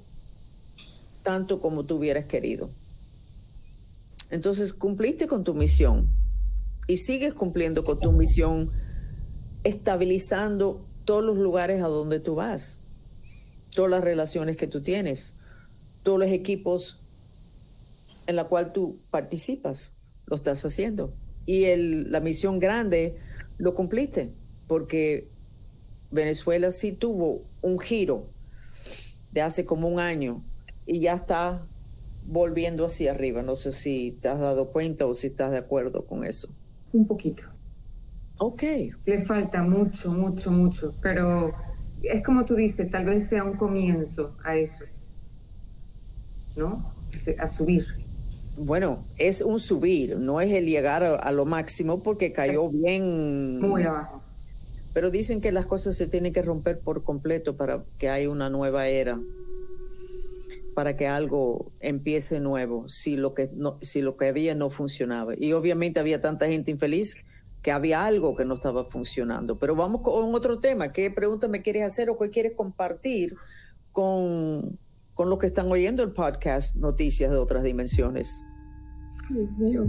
tanto 1.22 1.60
como 1.60 1.84
tú 1.84 1.96
hubieras 1.96 2.26
querido. 2.26 2.68
Entonces 4.30 4.72
cumpliste 4.72 5.26
con 5.26 5.44
tu 5.44 5.54
misión 5.54 6.08
y 6.86 6.98
sigues 6.98 7.34
cumpliendo 7.34 7.84
con 7.84 7.98
tu 7.98 8.12
misión, 8.12 8.70
estabilizando 9.64 10.84
todos 11.04 11.24
los 11.24 11.38
lugares 11.38 11.82
a 11.82 11.86
donde 11.86 12.20
tú 12.20 12.34
vas, 12.34 12.80
todas 13.74 13.90
las 13.90 14.04
relaciones 14.04 14.56
que 14.56 14.66
tú 14.66 14.82
tienes, 14.82 15.34
todos 16.02 16.18
los 16.18 16.30
equipos 16.30 16.98
en 18.26 18.36
la 18.36 18.44
cual 18.44 18.72
tú 18.72 18.96
participas, 19.10 19.92
lo 20.26 20.36
estás 20.36 20.64
haciendo. 20.64 21.12
Y 21.46 21.64
el, 21.64 22.10
la 22.10 22.20
misión 22.20 22.58
grande 22.58 23.16
lo 23.58 23.74
cumpliste, 23.74 24.30
porque 24.66 25.28
Venezuela 26.10 26.70
sí 26.70 26.92
tuvo 26.92 27.42
un 27.60 27.78
giro 27.78 28.26
de 29.32 29.42
hace 29.42 29.64
como 29.64 29.88
un 29.88 29.98
año 29.98 30.42
y 30.86 31.00
ya 31.00 31.14
está 31.14 31.60
volviendo 32.26 32.86
hacia 32.86 33.12
arriba. 33.12 33.42
No 33.42 33.56
sé 33.56 33.72
si 33.72 34.18
te 34.20 34.28
has 34.28 34.38
dado 34.38 34.70
cuenta 34.70 35.06
o 35.06 35.14
si 35.14 35.28
estás 35.28 35.50
de 35.50 35.58
acuerdo 35.58 36.06
con 36.06 36.24
eso. 36.24 36.48
Un 36.92 37.06
poquito. 37.06 37.44
Ok. 38.38 38.62
Le 39.06 39.22
falta 39.22 39.62
mucho, 39.62 40.10
mucho, 40.10 40.50
mucho, 40.50 40.94
pero 41.00 41.52
es 42.02 42.22
como 42.22 42.44
tú 42.44 42.54
dices, 42.54 42.90
tal 42.90 43.04
vez 43.04 43.28
sea 43.28 43.44
un 43.44 43.56
comienzo 43.56 44.36
a 44.44 44.56
eso, 44.56 44.84
¿no? 46.56 46.84
A 47.38 47.48
subir. 47.48 47.84
Bueno, 48.56 49.04
es 49.18 49.40
un 49.40 49.58
subir, 49.58 50.16
no 50.16 50.40
es 50.40 50.52
el 50.52 50.66
llegar 50.66 51.02
a, 51.02 51.32
lo 51.32 51.44
máximo 51.44 52.02
porque 52.02 52.32
cayó 52.32 52.68
bien. 52.68 53.60
Muy 53.60 53.82
abajo. 53.82 54.22
Pero 54.92 55.10
dicen 55.10 55.40
que 55.40 55.50
las 55.50 55.66
cosas 55.66 55.96
se 55.96 56.06
tienen 56.06 56.32
que 56.32 56.42
romper 56.42 56.78
por 56.78 57.02
completo 57.02 57.56
para 57.56 57.84
que 57.98 58.08
haya 58.08 58.30
una 58.30 58.48
nueva 58.50 58.86
era, 58.86 59.18
para 60.74 60.96
que 60.96 61.06
algo 61.06 61.72
empiece 61.80 62.40
nuevo, 62.40 62.88
si 62.88 63.16
lo 63.16 63.34
que, 63.34 63.50
no, 63.54 63.78
si 63.80 64.02
lo 64.02 64.16
que 64.16 64.28
había 64.28 64.54
no 64.54 64.70
funcionaba. 64.70 65.34
Y 65.36 65.52
obviamente 65.52 66.00
había 66.00 66.20
tanta 66.20 66.46
gente 66.46 66.70
infeliz 66.70 67.16
que 67.62 67.72
había 67.72 68.04
algo 68.04 68.36
que 68.36 68.44
no 68.44 68.54
estaba 68.54 68.84
funcionando. 68.84 69.58
Pero 69.58 69.74
vamos 69.74 70.02
con 70.02 70.34
otro 70.34 70.60
tema. 70.60 70.92
¿Qué 70.92 71.10
pregunta 71.10 71.48
me 71.48 71.62
quieres 71.62 71.84
hacer 71.84 72.10
o 72.10 72.18
qué 72.18 72.28
quieres 72.28 72.52
compartir 72.56 73.36
con, 73.92 74.78
con 75.14 75.30
los 75.30 75.38
que 75.38 75.46
están 75.46 75.70
oyendo 75.70 76.02
el 76.02 76.12
podcast 76.12 76.76
Noticias 76.76 77.30
de 77.30 77.38
otras 77.38 77.62
dimensiones? 77.62 78.42
Dios 79.30 79.50
mío. 79.52 79.86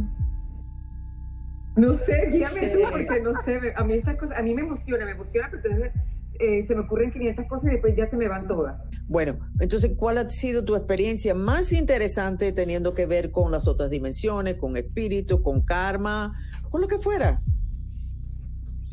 No 1.75 1.93
sé, 1.93 2.29
guíame 2.31 2.67
tú, 2.69 2.79
porque 2.89 3.21
no 3.21 3.33
sé, 3.43 3.59
a 3.75 3.83
mí 3.83 3.93
estas 3.93 4.15
cosas, 4.15 4.39
a 4.39 4.41
mí 4.41 4.53
me 4.53 4.61
emociona, 4.61 5.05
me 5.05 5.11
emociona, 5.11 5.49
pero 5.51 5.61
entonces 5.63 5.91
eh, 6.39 6.63
se 6.63 6.73
me 6.73 6.81
ocurren 6.81 7.11
500 7.11 7.45
cosas 7.45 7.65
y 7.65 7.73
después 7.73 7.95
ya 7.95 8.05
se 8.05 8.15
me 8.15 8.29
van 8.29 8.47
todas. 8.47 8.81
Bueno, 9.07 9.38
entonces, 9.59 9.91
¿cuál 9.97 10.17
ha 10.17 10.29
sido 10.29 10.63
tu 10.63 10.75
experiencia 10.75 11.35
más 11.35 11.73
interesante 11.73 12.53
teniendo 12.53 12.93
que 12.93 13.05
ver 13.05 13.31
con 13.31 13.51
las 13.51 13.67
otras 13.67 13.89
dimensiones, 13.89 14.55
con 14.55 14.77
espíritu, 14.77 15.43
con 15.43 15.61
karma, 15.61 16.33
con 16.69 16.79
lo 16.79 16.88
que 16.88 16.97
fuera? 16.97 17.41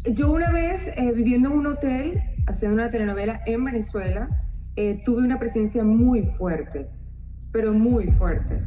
Yo 0.05 0.33
una 0.33 0.51
vez, 0.51 0.88
eh, 0.97 1.12
viviendo 1.12 1.51
en 1.51 1.59
un 1.59 1.66
hotel, 1.68 2.21
haciendo 2.49 2.75
una 2.75 2.90
telenovela 2.90 3.42
en 3.47 3.64
Venezuela, 3.64 4.29
eh, 4.75 5.01
tuve 5.05 5.23
una 5.23 5.38
presencia 5.38 5.85
muy 5.85 6.23
fuerte, 6.25 6.90
pero 7.53 7.73
muy 7.73 8.07
fuerte. 8.07 8.61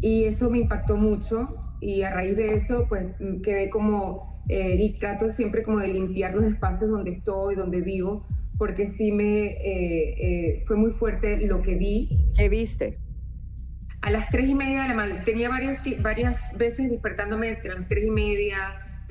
Y 0.00 0.24
eso 0.24 0.50
me 0.50 0.58
impactó 0.58 0.96
mucho 0.96 1.61
y 1.82 2.02
a 2.02 2.10
raíz 2.10 2.36
de 2.36 2.54
eso, 2.54 2.86
pues 2.88 3.04
quedé 3.42 3.68
como, 3.68 4.42
eh, 4.48 4.76
y 4.80 4.98
trato 4.98 5.28
siempre 5.28 5.62
como 5.62 5.80
de 5.80 5.88
limpiar 5.88 6.34
los 6.34 6.44
espacios 6.44 6.90
donde 6.90 7.10
estoy, 7.10 7.54
donde 7.54 7.82
vivo, 7.82 8.26
porque 8.56 8.86
sí 8.86 9.12
me 9.12 9.56
fue 10.66 10.76
muy 10.76 10.92
fuerte 10.92 11.46
lo 11.46 11.60
que 11.60 11.74
vi. 11.74 12.32
¿Qué 12.36 12.48
viste? 12.48 12.98
A 14.02 14.10
las 14.10 14.28
tres 14.30 14.48
y 14.48 14.54
media 14.54 14.82
de 14.82 14.88
la 14.88 14.94
mañana, 14.94 15.24
tenía 15.24 15.48
varios, 15.48 15.78
varias 16.00 16.56
veces 16.56 16.90
despertándome 16.90 17.48
entre 17.48 17.74
las 17.74 17.88
tres 17.88 18.06
y 18.06 18.10
media, 18.10 18.56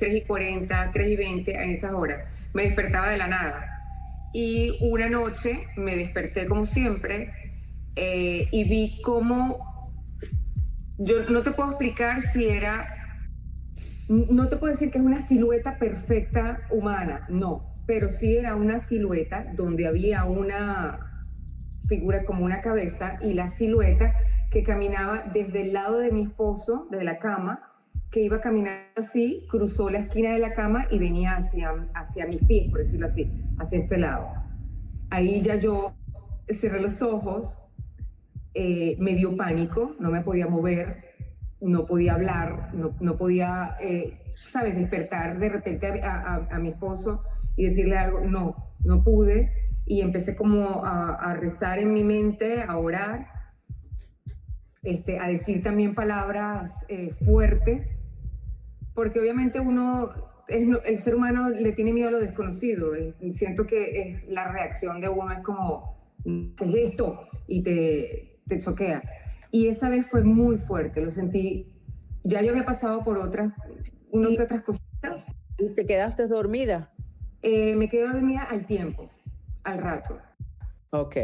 3 0.02 0.14
y 0.16 0.22
40, 0.22 0.90
3 0.92 1.08
y 1.08 1.16
20, 1.16 1.62
en 1.62 1.70
esas 1.70 1.92
horas. 1.92 2.24
Me 2.54 2.64
despertaba 2.64 3.08
de 3.08 3.18
la 3.18 3.28
nada. 3.28 3.68
Y 4.32 4.76
una 4.80 5.08
noche 5.08 5.68
me 5.76 5.94
desperté 5.94 6.46
como 6.46 6.66
siempre 6.66 7.30
eh, 7.94 8.48
y 8.50 8.64
vi 8.64 9.00
cómo, 9.02 9.71
yo 10.98 11.28
no 11.28 11.42
te 11.42 11.52
puedo 11.52 11.70
explicar 11.70 12.20
si 12.20 12.48
era, 12.48 12.86
no 14.08 14.48
te 14.48 14.56
puedo 14.56 14.72
decir 14.72 14.90
que 14.90 14.98
es 14.98 15.04
una 15.04 15.20
silueta 15.20 15.78
perfecta 15.78 16.62
humana, 16.70 17.24
no, 17.28 17.72
pero 17.86 18.10
sí 18.10 18.36
era 18.36 18.56
una 18.56 18.78
silueta 18.78 19.46
donde 19.54 19.86
había 19.86 20.24
una 20.24 21.26
figura 21.88 22.24
como 22.24 22.44
una 22.44 22.60
cabeza 22.60 23.18
y 23.22 23.34
la 23.34 23.48
silueta 23.48 24.14
que 24.50 24.62
caminaba 24.62 25.24
desde 25.32 25.62
el 25.62 25.72
lado 25.72 25.98
de 25.98 26.12
mi 26.12 26.22
esposo, 26.24 26.86
desde 26.90 27.04
la 27.04 27.18
cama, 27.18 27.72
que 28.10 28.20
iba 28.20 28.40
caminando 28.40 28.82
así, 28.96 29.46
cruzó 29.48 29.88
la 29.88 29.98
esquina 29.98 30.32
de 30.32 30.38
la 30.38 30.52
cama 30.52 30.86
y 30.90 30.98
venía 30.98 31.36
hacia, 31.36 31.70
hacia 31.94 32.26
mis 32.26 32.44
pies, 32.44 32.68
por 32.70 32.80
decirlo 32.80 33.06
así, 33.06 33.32
hacia 33.58 33.78
este 33.78 33.96
lado. 33.96 34.28
Ahí 35.10 35.40
ya 35.40 35.56
yo 35.56 35.94
cerré 36.48 36.80
los 36.80 37.00
ojos, 37.00 37.64
eh, 38.54 38.96
me 38.98 39.14
dio 39.14 39.36
pánico, 39.36 39.96
no 39.98 40.10
me 40.10 40.22
podía 40.22 40.46
mover, 40.46 41.04
no 41.60 41.86
podía 41.86 42.14
hablar, 42.14 42.74
no, 42.74 42.96
no 43.00 43.16
podía, 43.16 43.76
eh, 43.80 44.32
¿sabes?, 44.34 44.74
despertar 44.74 45.38
de 45.38 45.48
repente 45.48 46.02
a, 46.02 46.46
a, 46.50 46.58
mi 46.58 46.70
esposo 46.70 47.22
y 47.56 47.64
decirle 47.64 47.96
algo. 47.96 48.20
No, 48.20 48.74
no 48.84 49.02
pude. 49.04 49.52
Y 49.86 50.00
empecé 50.00 50.36
como 50.36 50.84
a, 50.84 51.14
a 51.14 51.34
rezar 51.34 51.78
en 51.78 51.92
mi 51.92 52.04
mente, 52.04 52.62
a 52.62 52.76
orar, 52.78 53.26
este, 54.82 55.18
a 55.18 55.28
decir 55.28 55.62
también 55.62 55.94
palabras 55.94 56.70
eh, 56.88 57.10
fuertes 57.24 58.00
porque 58.94 59.20
obviamente 59.20 59.60
uno, 59.60 60.10
es, 60.48 60.68
el 60.84 60.96
ser 60.98 61.14
humano 61.14 61.48
le 61.48 61.72
tiene 61.72 61.92
miedo 61.92 62.08
a 62.08 62.12
lo 62.12 62.20
desconocido. 62.20 62.92
siento 63.30 63.66
que 63.66 64.02
es 64.02 64.28
la 64.28 64.50
reacción 64.50 65.00
de 65.00 65.08
uno, 65.08 65.32
es 65.32 65.38
como, 65.40 66.14
¿qué 66.24 66.64
es 66.64 66.90
esto? 66.90 67.28
Y 67.46 67.62
te, 67.62 68.31
te 68.46 68.58
choquea. 68.58 69.02
Y 69.50 69.68
esa 69.68 69.88
vez 69.88 70.06
fue 70.06 70.22
muy 70.22 70.56
fuerte, 70.56 71.02
lo 71.02 71.10
sentí. 71.10 71.66
Ya 72.24 72.42
yo 72.42 72.50
había 72.50 72.64
pasado 72.64 73.04
por 73.04 73.18
otras, 73.18 73.52
unas 74.10 74.38
otras 74.38 74.62
cositas. 74.62 75.32
¿Y 75.58 75.68
te 75.74 75.86
quedaste 75.86 76.26
dormida? 76.26 76.92
Eh, 77.42 77.74
me 77.76 77.88
quedé 77.88 78.08
dormida 78.08 78.44
al 78.44 78.66
tiempo, 78.66 79.10
al 79.64 79.78
rato. 79.78 80.18
Ok. 80.90 81.16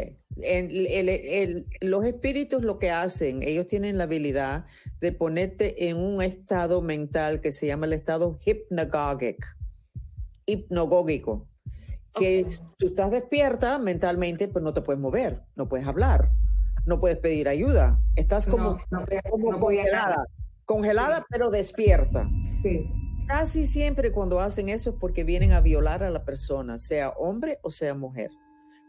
los 1.81 2.05
espíritus 2.05 2.63
lo 2.63 2.79
que 2.79 2.89
hacen, 2.89 3.43
ellos 3.43 3.67
tienen 3.67 3.97
la 3.97 4.05
habilidad 4.05 4.65
de 4.99 5.11
ponerte 5.11 5.89
en 5.89 5.97
un 5.97 6.21
estado 6.21 6.81
mental 6.81 7.39
que 7.39 7.51
se 7.51 7.67
llama 7.67 7.85
el 7.85 7.93
estado 7.93 8.37
hypnagogic, 8.43 9.45
hipnogógico, 10.45 11.47
que 12.13 12.47
tú 12.77 12.87
estás 12.87 13.11
despierta 13.11 13.77
mentalmente, 13.77 14.47
pero 14.47 14.65
no 14.65 14.73
te 14.73 14.81
puedes 14.81 14.99
mover, 14.99 15.43
no 15.55 15.69
puedes 15.69 15.85
hablar, 15.85 16.31
no 16.85 16.99
puedes 16.99 17.17
pedir 17.17 17.47
ayuda, 17.47 18.01
estás 18.15 18.45
como, 18.45 18.79
congelada, 19.59 20.25
congelada 20.65 21.25
pero 21.29 21.49
despierta. 21.49 22.27
Sí. 22.63 22.91
Casi 23.27 23.65
siempre 23.65 24.11
cuando 24.11 24.39
hacen 24.39 24.69
eso 24.69 24.89
es 24.89 24.95
porque 24.99 25.23
vienen 25.23 25.51
a 25.51 25.61
violar 25.61 26.03
a 26.03 26.09
la 26.09 26.25
persona, 26.25 26.77
sea 26.77 27.09
hombre 27.09 27.59
o 27.61 27.69
sea 27.69 27.93
mujer. 27.93 28.31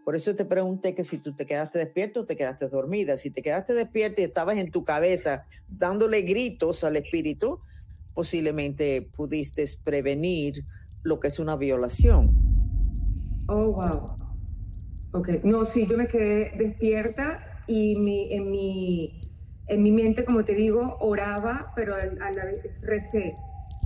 Por 0.05 0.17
eso 0.17 0.35
te 0.35 0.45
pregunté 0.45 0.95
que 0.95 1.05
si 1.05 1.19
tú 1.19 1.35
te 1.35 1.47
quedaste 1.47 1.79
despierto 1.79 2.21
o 2.21 2.25
te 2.25 2.37
quedaste 2.37 2.69
dormida. 2.69 3.17
Si 3.17 3.31
te 3.31 3.43
quedaste 3.43 3.75
despierta 3.75 4.23
y 4.23 4.25
estabas 4.25 4.57
en 4.57 4.71
tu 4.71 4.83
cabeza 4.83 5.45
dándole 5.69 6.23
gritos 6.23 6.83
al 6.85 6.97
espíritu, 6.97 7.61
posiblemente 8.15 9.09
pudiste 9.15 9.65
prevenir 9.85 10.65
lo 11.03 11.21
que 11.21 11.29
es 11.29 11.39
una 11.39 11.57
violación. 11.57 12.31
Oh, 13.47 13.73
wow. 13.73 14.17
Ok. 15.13 15.29
No, 15.45 15.65
sí, 15.65 15.87
yo 15.87 15.97
me 15.97 16.09
quedé 16.09 16.51
despierta 16.57 17.50
y 17.71 17.95
mi, 17.95 18.35
en, 18.35 18.51
mi, 18.51 19.21
en 19.69 19.83
mi 19.83 19.93
mente, 19.93 20.25
como 20.25 20.45
te 20.45 20.55
digo, 20.55 20.97
oraba, 20.99 21.73
pero 21.77 21.95
a 21.95 22.31
la 22.33 22.45
vez 22.45 22.69
recé. 22.83 23.37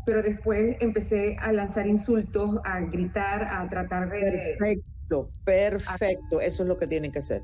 Pero 0.07 0.23
después 0.23 0.79
empecé 0.81 1.37
a 1.39 1.53
lanzar 1.53 1.87
insultos, 1.87 2.49
a 2.65 2.81
gritar, 2.81 3.45
a 3.45 3.69
tratar 3.69 4.11
de... 4.11 4.57
Perfecto, 4.59 5.29
perfecto. 5.45 6.41
Eso 6.41 6.63
es 6.63 6.69
lo 6.69 6.79
que 6.79 6.87
tienen 6.87 7.13
que 7.13 7.19
hacer. 7.19 7.43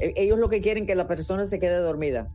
E, 0.00 0.14
ellos 0.16 0.38
lo 0.38 0.48
que 0.48 0.62
quieren 0.62 0.86
que 0.86 0.94
la 0.94 1.06
persona 1.06 1.44
se 1.44 1.58
quede 1.58 1.76
dormida. 1.76 2.26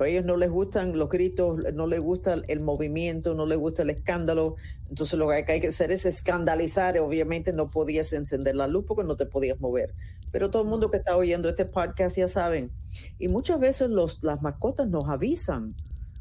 A 0.00 0.08
ellos 0.08 0.24
no 0.24 0.36
les 0.36 0.50
gustan 0.50 0.98
los 0.98 1.08
gritos, 1.08 1.60
no 1.74 1.86
les 1.86 2.00
gusta 2.00 2.34
el 2.48 2.64
movimiento, 2.64 3.34
no 3.34 3.46
les 3.46 3.56
gusta 3.56 3.82
el 3.82 3.90
escándalo. 3.90 4.56
Entonces 4.88 5.16
lo 5.16 5.28
que 5.28 5.44
hay 5.48 5.60
que 5.60 5.68
hacer 5.68 5.92
es 5.92 6.04
escandalizar. 6.04 6.98
Obviamente 6.98 7.52
no 7.52 7.70
podías 7.70 8.12
encender 8.12 8.56
la 8.56 8.66
luz 8.66 8.84
porque 8.86 9.04
no 9.04 9.14
te 9.14 9.26
podías 9.26 9.60
mover. 9.60 9.94
Pero 10.32 10.50
todo 10.50 10.62
el 10.62 10.68
mundo 10.68 10.90
que 10.90 10.98
está 10.98 11.16
oyendo 11.16 11.48
este 11.48 11.64
podcast 11.64 12.16
ya 12.16 12.28
saben. 12.28 12.70
Y 13.18 13.28
muchas 13.28 13.60
veces 13.60 13.92
los, 13.92 14.22
las 14.22 14.42
mascotas 14.42 14.88
nos 14.88 15.08
avisan 15.08 15.74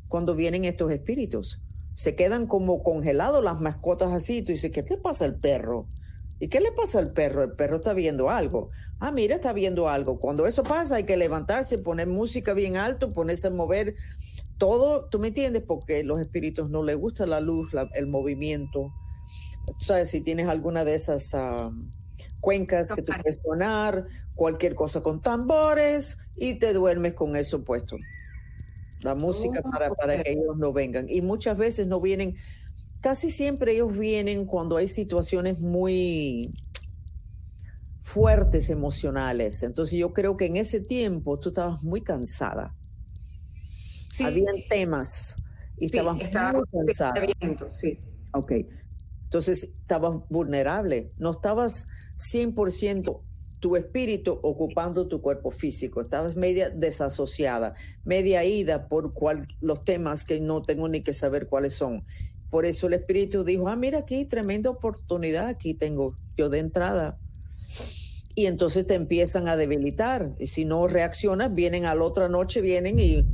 cuando 0.07 0.35
vienen 0.35 0.65
estos 0.65 0.91
espíritus. 0.91 1.59
Se 1.95 2.15
quedan 2.15 2.45
como 2.45 2.83
congelados 2.83 3.43
las 3.43 3.59
mascotas 3.61 4.11
así. 4.11 4.41
Tú 4.41 4.51
dices, 4.51 4.71
¿qué 4.71 4.83
te 4.83 4.97
pasa 4.97 5.25
al 5.25 5.35
perro? 5.35 5.85
¿Y 6.39 6.49
qué 6.49 6.59
le 6.59 6.71
pasa 6.71 6.99
al 6.99 7.11
perro? 7.11 7.43
El 7.43 7.53
perro 7.53 7.77
está 7.77 7.93
viendo 7.93 8.29
algo. 8.29 8.69
Ah, 8.99 9.11
mira, 9.11 9.35
está 9.35 9.53
viendo 9.53 9.89
algo. 9.89 10.19
Cuando 10.19 10.45
eso 10.47 10.63
pasa 10.63 10.95
hay 10.95 11.03
que 11.03 11.17
levantarse, 11.17 11.77
poner 11.77 12.07
música 12.07 12.53
bien 12.53 12.75
alto, 12.77 13.09
ponerse 13.09 13.47
a 13.47 13.51
mover 13.51 13.95
todo, 14.57 15.07
¿tú 15.09 15.19
me 15.19 15.29
entiendes? 15.29 15.63
Porque 15.67 16.03
los 16.03 16.19
espíritus 16.19 16.69
no 16.69 16.83
les 16.83 16.97
gusta 16.97 17.25
la 17.25 17.39
luz, 17.39 17.71
el 17.93 18.07
movimiento. 18.07 18.93
Sabes, 19.79 20.09
si 20.09 20.21
tienes 20.21 20.45
alguna 20.47 20.85
de 20.85 20.95
esas 20.95 21.33
ah, 21.33 21.71
cuencas 22.45 22.89
que 22.93 23.01
tú 23.01 23.12
puedes 23.12 23.39
sonar, 23.43 24.05
cualquier 24.36 24.75
cosa 24.75 25.01
con 25.01 25.19
tambores 25.19 26.15
y 26.36 26.60
te 26.60 26.73
duermes 26.73 27.15
con 27.15 27.36
eso 27.36 27.63
puesto. 27.63 27.97
La 29.01 29.15
música 29.15 29.62
oh, 29.63 29.71
para, 29.71 29.89
para 29.89 30.21
que 30.21 30.34
ellos 30.34 30.55
no 30.55 30.71
vengan. 30.71 31.08
Y 31.10 31.23
muchas 31.23 31.58
veces 31.58 31.88
no 31.88 31.99
vienen 31.99 32.36
casi 33.01 33.31
siempre 33.31 33.73
ellos 33.73 33.97
vienen 33.97 34.45
cuando 34.45 34.77
hay 34.77 34.88
situaciones 34.88 35.60
muy 35.60 36.51
fuertes 38.03 38.69
emocionales. 38.69 39.63
Entonces 39.63 39.97
yo 39.97 40.13
creo 40.13 40.38
que 40.38 40.45
en 40.45 40.58
ese 40.58 40.79
tiempo 40.79 41.39
tú 41.39 41.49
estabas 41.49 41.81
muy 41.81 42.01
cansada. 42.01 42.75
Habían 44.23 44.55
temas 44.69 45.36
y 45.79 45.86
estabas 45.88 46.15
muy 46.15 46.63
cansada. 46.71 47.25
sí. 47.69 47.99
Ok. 48.34 48.51
Entonces 49.23 49.63
estabas 49.63 50.15
vulnerable, 50.29 51.10
no 51.17 51.31
estabas 51.31 51.88
100% 52.17 53.21
tu 53.60 53.75
espíritu 53.75 54.39
ocupando 54.43 55.08
tu 55.08 55.21
cuerpo 55.21 55.49
físico, 55.49 56.01
estabas 56.01 56.36
media 56.36 56.69
desasociada, 56.69 57.73
media 58.04 58.43
ida 58.43 58.88
por 58.88 59.13
cual, 59.13 59.47
los 59.62 59.84
temas 59.84 60.23
que 60.23 60.39
no 60.39 60.62
tengo 60.62 60.88
ni 60.88 61.01
que 61.01 61.13
saber 61.13 61.47
cuáles 61.47 61.73
son. 61.73 62.04
Por 62.49 62.65
eso 62.65 62.88
el 62.88 62.93
espíritu 62.93 63.43
dijo, 63.43 63.67
ah, 63.67 63.75
mira 63.75 63.99
aquí, 63.99 64.25
tremenda 64.25 64.69
oportunidad, 64.69 65.47
aquí 65.47 65.73
tengo 65.73 66.15
yo 66.38 66.49
de 66.49 66.60
entrada. 66.60 67.17
Y 68.36 68.45
entonces 68.45 68.86
te 68.86 68.95
empiezan 68.95 69.47
a 69.47 69.58
debilitar. 69.58 70.36
Y 70.38 70.47
si 70.47 70.65
no 70.65 70.88
reaccionas, 70.88 71.54
vienen 71.54 71.86
a 71.86 71.95
la 71.95 72.04
otra 72.04 72.30
noche, 72.30 72.62
vienen 72.62 72.99
y 72.99 73.25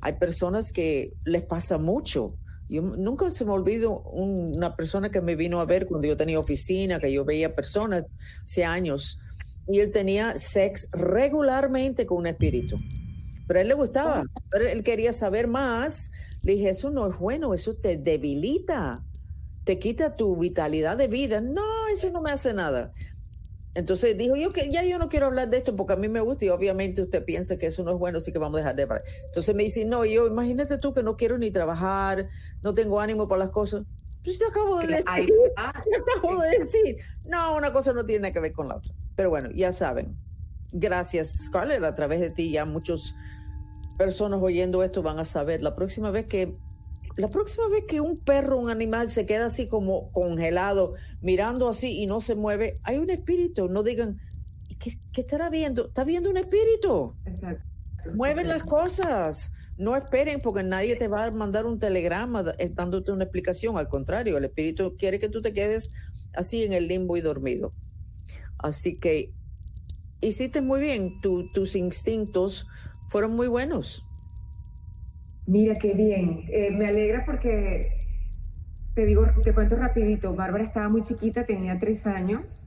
hay 0.00 0.12
personas 0.14 0.72
que 0.72 1.12
les 1.24 1.42
pasa 1.42 1.78
mucho. 1.78 2.28
Yo 2.70 2.82
nunca 2.82 3.28
se 3.30 3.44
me 3.44 3.50
olvido 3.50 4.00
una 4.12 4.76
persona 4.76 5.10
que 5.10 5.20
me 5.20 5.34
vino 5.34 5.60
a 5.60 5.64
ver 5.64 5.86
cuando 5.86 6.06
yo 6.06 6.16
tenía 6.16 6.38
oficina, 6.38 7.00
que 7.00 7.12
yo 7.12 7.24
veía 7.24 7.56
personas 7.56 8.12
hace 8.44 8.64
años, 8.64 9.18
y 9.66 9.80
él 9.80 9.90
tenía 9.90 10.36
sex 10.36 10.88
regularmente 10.92 12.06
con 12.06 12.18
un 12.18 12.26
espíritu. 12.28 12.76
Pero 13.48 13.58
a 13.58 13.62
él 13.62 13.68
le 13.68 13.74
gustaba, 13.74 14.22
pero 14.52 14.68
él 14.68 14.84
quería 14.84 15.12
saber 15.12 15.48
más. 15.48 16.12
Le 16.44 16.52
dije, 16.52 16.70
eso 16.70 16.90
no 16.90 17.10
es 17.10 17.18
bueno, 17.18 17.54
eso 17.54 17.74
te 17.74 17.96
debilita, 17.96 18.92
te 19.64 19.76
quita 19.76 20.14
tu 20.14 20.36
vitalidad 20.36 20.96
de 20.96 21.08
vida. 21.08 21.40
No, 21.40 21.88
eso 21.92 22.08
no 22.10 22.20
me 22.20 22.30
hace 22.30 22.54
nada. 22.54 22.92
Entonces 23.74 24.18
dijo, 24.18 24.34
yo 24.34 24.50
que 24.50 24.68
ya 24.68 24.82
yo 24.84 24.98
no 24.98 25.08
quiero 25.08 25.26
hablar 25.26 25.48
de 25.48 25.58
esto 25.58 25.74
porque 25.76 25.92
a 25.92 25.96
mí 25.96 26.08
me 26.08 26.20
gusta 26.20 26.44
y 26.44 26.48
obviamente 26.48 27.02
usted 27.02 27.24
piensa 27.24 27.56
que 27.56 27.66
eso 27.66 27.84
no 27.84 27.92
es 27.92 27.98
bueno, 27.98 28.18
así 28.18 28.32
que 28.32 28.38
vamos 28.38 28.58
a 28.58 28.62
dejar 28.62 28.76
de 28.76 28.82
hablar. 28.82 29.02
Entonces 29.26 29.54
me 29.54 29.62
dice, 29.62 29.84
no, 29.84 30.04
yo 30.04 30.26
imagínate 30.26 30.76
tú 30.78 30.92
que 30.92 31.02
no 31.02 31.16
quiero 31.16 31.38
ni 31.38 31.50
trabajar, 31.50 32.28
no 32.62 32.74
tengo 32.74 33.00
ánimo 33.00 33.28
para 33.28 33.44
las 33.44 33.50
cosas. 33.50 33.84
Pues 34.24 34.38
te 34.38 34.44
acabo 34.44 34.78
de 34.80 34.86
decir, 34.88 35.04
te 35.56 36.18
acabo 36.18 36.42
de 36.42 36.58
decir, 36.58 36.96
no, 37.26 37.56
una 37.56 37.72
cosa 37.72 37.92
no 37.92 38.04
tiene 38.04 38.32
que 38.32 38.40
ver 38.40 38.52
con 38.52 38.68
la 38.68 38.76
otra. 38.76 38.92
Pero 39.16 39.30
bueno, 39.30 39.50
ya 39.54 39.72
saben. 39.72 40.16
Gracias, 40.72 41.32
Scarlett, 41.46 41.82
a 41.82 41.94
través 41.94 42.20
de 42.20 42.30
ti 42.30 42.50
ya 42.50 42.64
muchas 42.64 43.14
personas 43.96 44.40
oyendo 44.42 44.82
esto 44.82 45.02
van 45.02 45.18
a 45.18 45.24
saber. 45.24 45.62
La 45.62 45.76
próxima 45.76 46.10
vez 46.10 46.26
que 46.26 46.56
la 47.20 47.28
próxima 47.28 47.68
vez 47.68 47.84
que 47.84 48.00
un 48.00 48.14
perro, 48.16 48.58
un 48.58 48.70
animal 48.70 49.08
se 49.08 49.26
queda 49.26 49.46
así 49.46 49.66
como 49.66 50.10
congelado, 50.12 50.94
mirando 51.22 51.68
así 51.68 52.00
y 52.00 52.06
no 52.06 52.20
se 52.20 52.34
mueve, 52.34 52.74
hay 52.84 52.98
un 52.98 53.10
espíritu. 53.10 53.68
No 53.68 53.82
digan, 53.82 54.18
¿qué, 54.78 54.98
estará 55.20 55.50
viendo? 55.50 55.88
¿Está 55.88 56.04
viendo 56.04 56.30
un 56.30 56.36
espíritu? 56.36 57.14
Exacto. 57.24 57.64
Mueven 58.14 58.48
las 58.48 58.62
cosas. 58.62 59.52
No 59.76 59.96
esperen 59.96 60.38
porque 60.42 60.62
nadie 60.62 60.96
te 60.96 61.08
va 61.08 61.24
a 61.24 61.30
mandar 61.30 61.66
un 61.66 61.78
telegrama 61.78 62.44
eh, 62.58 62.70
dándote 62.72 63.12
una 63.12 63.24
explicación. 63.24 63.78
Al 63.78 63.88
contrario, 63.88 64.36
el 64.36 64.44
espíritu 64.44 64.94
quiere 64.98 65.18
que 65.18 65.28
tú 65.28 65.40
te 65.40 65.52
quedes 65.52 65.90
así 66.34 66.64
en 66.64 66.72
el 66.72 66.86
limbo 66.86 67.16
y 67.16 67.20
dormido. 67.20 67.70
Así 68.58 68.92
que 68.92 69.32
hiciste 70.20 70.60
muy 70.60 70.80
bien. 70.80 71.20
tus 71.20 71.76
instintos 71.76 72.66
fueron 73.10 73.34
muy 73.34 73.48
buenos. 73.48 74.04
Mira 75.50 75.74
qué 75.74 75.94
bien. 75.94 76.44
Eh, 76.48 76.70
me 76.70 76.86
alegra 76.86 77.24
porque 77.26 77.92
te 78.94 79.04
digo, 79.04 79.26
te 79.42 79.52
cuento 79.52 79.74
rapidito. 79.74 80.32
Bárbara 80.32 80.62
estaba 80.62 80.88
muy 80.88 81.02
chiquita, 81.02 81.44
tenía 81.44 81.76
tres 81.76 82.06
años, 82.06 82.62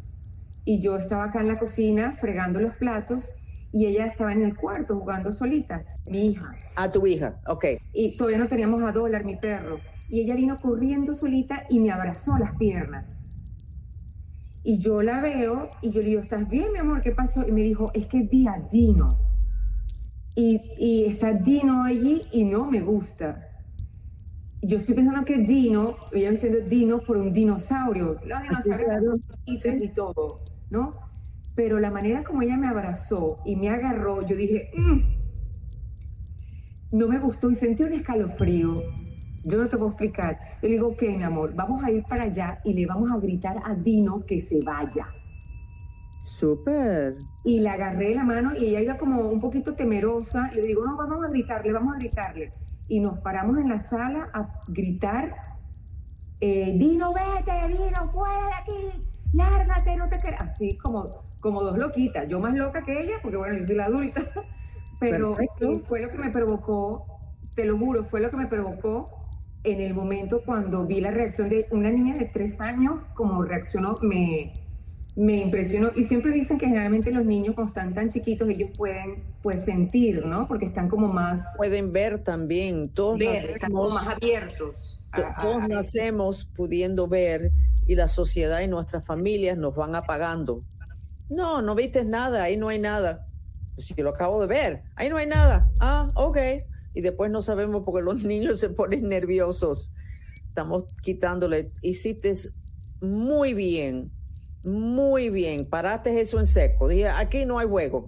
y 0.66 0.82
yo 0.82 0.98
estaba 0.98 1.24
acá 1.24 1.40
en 1.40 1.48
la 1.48 1.56
cocina 1.56 2.12
fregando 2.12 2.60
los 2.60 2.74
platos 2.74 3.32
y 3.72 3.86
ella 3.86 4.06
estaba 4.06 4.34
en 4.34 4.44
el 4.44 4.58
cuarto 4.58 5.00
jugando 5.00 5.32
solita, 5.32 5.86
mi 6.10 6.32
hija. 6.32 6.58
A 6.76 6.92
tu 6.92 7.08
hija, 7.08 7.40
ok. 7.48 7.66
Y 7.94 8.18
todavía 8.18 8.40
no 8.40 8.50
teníamos 8.50 8.84
a 8.84 8.92
Dólar, 8.92 9.24
mi 9.24 9.38
perro. 9.38 9.80
Y 10.10 10.20
ella 10.20 10.36
vino 10.36 10.58
corriendo 10.58 11.14
solita 11.14 11.66
y 11.70 11.80
me 11.80 11.90
abrazó 11.90 12.38
las 12.38 12.52
piernas. 12.56 13.28
Y 14.62 14.78
yo 14.80 15.02
la 15.02 15.22
veo 15.22 15.70
y 15.82 15.90
yo 15.90 16.02
le 16.02 16.10
digo, 16.10 16.22
¿estás 16.22 16.50
bien, 16.50 16.74
mi 16.74 16.80
amor? 16.80 17.00
¿Qué 17.00 17.12
pasó? 17.12 17.48
Y 17.48 17.54
me 17.54 17.62
dijo, 17.62 17.92
es 17.94 18.08
que 18.08 18.24
vi 18.24 18.46
a 18.46 18.56
Dino. 18.70 19.08
Y, 20.36 21.06
está 21.06 21.34
Dino 21.34 21.84
allí 21.84 22.22
y 22.32 22.44
no 22.44 22.66
me 22.66 22.82
gusta. 22.82 23.50
Yo 24.62 24.78
estoy 24.78 24.96
pensando 24.96 25.26
que 25.26 25.40
Dino, 25.40 25.98
ella 26.12 26.30
me 26.30 26.36
diciendo 26.36 26.60
Dino 26.62 27.00
por 27.00 27.18
un 27.18 27.34
dinosaurio, 27.34 28.18
los 28.26 28.42
dinosaurios 28.42 29.20
y 29.46 29.90
todo, 29.90 30.38
¿no? 30.70 30.92
Pero 31.56 31.80
la 31.80 31.92
manera 31.92 32.24
como 32.24 32.42
ella 32.42 32.58
me 32.58 32.68
abrazó 32.68 33.40
y 33.46 33.56
me 33.56 33.70
agarró, 33.70 34.26
yo 34.26 34.36
dije, 34.36 34.72
mm, 34.76 35.00
no 36.94 37.08
me 37.08 37.20
gustó 37.20 37.52
y 37.52 37.56
sentí 37.56 37.84
un 37.84 37.94
escalofrío. 37.94 38.76
Yo 39.44 39.58
no 39.58 39.68
te 39.68 39.78
puedo 39.78 39.90
explicar. 39.90 40.40
Yo 40.62 40.70
le 40.70 40.76
digo, 40.76 40.88
ok, 40.90 41.02
mi 41.18 41.24
amor, 41.24 41.54
vamos 41.54 41.84
a 41.84 41.92
ir 41.92 42.04
para 42.04 42.24
allá 42.24 42.62
y 42.64 42.74
le 42.74 42.86
vamos 42.86 43.12
a 43.12 43.18
gritar 43.18 43.58
a 43.66 43.76
Dino 43.76 44.26
que 44.26 44.40
se 44.40 44.62
vaya. 44.62 45.08
Súper. 46.26 47.18
Y 47.44 47.60
le 47.60 47.70
agarré 47.70 48.16
la 48.16 48.24
mano 48.24 48.52
y 48.56 48.66
ella 48.66 48.82
iba 48.82 48.98
como 48.98 49.28
un 49.28 49.40
poquito 49.40 49.74
temerosa. 49.74 50.52
Y 50.54 50.58
le 50.58 50.68
digo, 50.68 50.86
no, 50.86 50.96
vamos 50.96 51.26
a 51.26 51.30
gritarle, 51.30 51.74
vamos 51.74 51.96
a 51.96 52.00
gritarle. 52.00 52.52
Y 52.88 53.00
nos 53.00 53.20
paramos 53.20 53.58
en 53.58 53.70
la 53.70 53.80
sala 53.80 54.30
a 54.34 54.50
gritar, 54.68 55.36
eh, 56.40 56.74
Dino, 56.78 57.14
vete, 57.14 57.68
Dino, 57.68 58.10
fuera 58.10 58.46
de 58.48 58.54
aquí, 58.54 59.08
lárgate, 59.34 59.98
no 59.98 60.08
te 60.08 60.18
quedas. 60.18 60.42
Así 60.42 60.78
como, 60.78 61.06
como 61.40 61.62
dos 61.62 61.78
loquitas. 61.78 62.28
Yo 62.28 62.40
más 62.40 62.54
loca 62.54 62.84
que 62.84 63.02
ella, 63.02 63.16
porque 63.22 63.38
bueno, 63.38 63.58
yo 63.58 63.66
soy 63.66 63.76
la 63.76 63.86
adulta. 63.86 64.22
Pero 65.00 65.36
fue 65.88 66.00
lo 66.02 66.10
que 66.10 66.18
me 66.18 66.30
provocó, 66.30 67.06
te 67.56 67.66
lo 67.66 67.78
juro, 67.78 68.06
fue 68.06 68.22
lo 68.22 68.30
que 68.30 68.38
me 68.38 68.48
provocó 68.48 69.06
en 69.64 69.82
el 69.82 69.94
momento 69.94 70.42
cuando 70.46 70.86
vi 70.86 71.02
la 71.02 71.12
reacción 71.12 71.50
de 71.50 71.68
una 71.72 71.90
niña 71.90 72.16
de 72.16 72.26
tres 72.26 72.60
años, 72.60 73.02
como 73.14 73.44
reaccionó, 73.44 73.98
me, 74.02 74.54
me 75.16 75.38
impresionó. 75.38 75.92
Y 75.96 76.04
siempre 76.04 76.32
dicen 76.32 76.58
que 76.58 76.66
generalmente 76.66 77.12
los 77.12 77.26
niños 77.26 77.56
cuando 77.56 77.70
están 77.70 77.94
tan 77.94 78.10
chiquitos 78.10 78.50
ellos 78.50 78.72
pueden 78.78 79.24
pues 79.42 79.64
sentir, 79.64 80.26
¿no? 80.26 80.48
Porque 80.48 80.66
están 80.66 80.90
como 80.90 81.08
más... 81.08 81.56
Pueden 81.58 81.92
ver 81.92 82.24
también. 82.24 82.90
Todos 82.90 83.22
están 83.22 83.72
como 83.72 83.90
más 83.90 84.08
abiertos. 84.08 85.00
todos 85.42 85.68
nacemos 85.68 86.46
pudiendo 86.56 87.08
ver 87.08 87.52
y 87.86 87.96
la 87.96 88.08
sociedad 88.08 88.62
y 88.62 88.68
nuestras 88.68 89.06
familias 89.06 89.58
nos 89.58 89.76
van 89.76 89.96
apagando. 89.96 90.62
No, 91.30 91.62
no 91.62 91.76
viste 91.76 92.04
nada, 92.04 92.44
ahí 92.44 92.58
no 92.58 92.70
hay 92.70 92.80
nada. 92.80 93.26
Pues 93.76 93.88
sí, 93.88 93.94
lo 93.98 94.10
acabo 94.10 94.40
de 94.42 94.48
ver, 94.48 94.82
ahí 94.96 95.10
no 95.10 95.18
hay 95.18 95.28
nada. 95.28 95.64
Ah, 95.80 96.08
ok. 96.16 96.38
Y 96.96 97.02
después 97.02 97.32
no 97.32 97.42
sabemos 97.42 97.84
porque 97.86 98.04
los 98.04 98.24
niños 98.24 98.60
se 98.60 98.70
ponen 98.70 99.10
nerviosos. 99.10 99.92
Estamos 100.48 100.86
quitándole. 101.04 101.72
Hiciste 101.82 102.34
muy 103.02 103.54
bien 103.54 104.12
muy 104.66 105.30
bien, 105.30 105.66
paraste 105.66 106.20
eso 106.20 106.40
en 106.40 106.48
seco. 106.48 106.88
Dije, 106.88 107.10
aquí 107.10 107.46
no 107.46 107.60
hay 107.60 107.68
juego. 107.68 108.06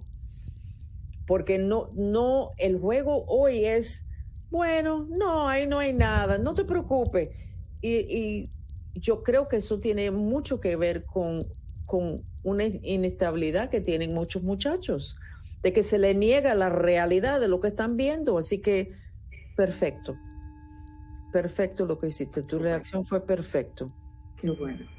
Porque 1.26 1.58
no, 1.58 1.90
no, 1.94 2.52
el 2.56 2.78
juego 2.78 3.24
hoy 3.26 3.64
es, 3.64 4.04
bueno, 4.50 5.06
no, 5.10 5.48
ahí 5.48 5.66
no 5.66 5.78
hay 5.78 5.92
nada, 5.92 6.38
no 6.38 6.54
te 6.54 6.64
preocupes. 6.64 7.30
Y, 7.82 8.48
yo 8.94 9.20
creo 9.20 9.46
que 9.46 9.56
eso 9.56 9.78
tiene 9.78 10.10
mucho 10.10 10.58
que 10.58 10.74
ver 10.74 11.04
con, 11.04 11.40
con 11.86 12.22
una 12.44 12.64
inestabilidad 12.64 13.68
que 13.68 13.82
tienen 13.82 14.14
muchos 14.14 14.42
muchachos, 14.42 15.16
de 15.62 15.74
que 15.74 15.82
se 15.82 15.98
le 15.98 16.14
niega 16.14 16.54
la 16.54 16.70
realidad 16.70 17.38
de 17.38 17.48
lo 17.48 17.60
que 17.60 17.68
están 17.68 17.98
viendo. 17.98 18.38
Así 18.38 18.58
que, 18.62 18.94
perfecto, 19.54 20.16
perfecto 21.30 21.84
lo 21.84 21.98
que 21.98 22.06
hiciste, 22.06 22.42
tu 22.42 22.58
reacción 22.58 23.04
fue 23.04 23.20
perfecto. 23.20 23.86
Qué 24.38 24.48
bueno. 24.48 24.95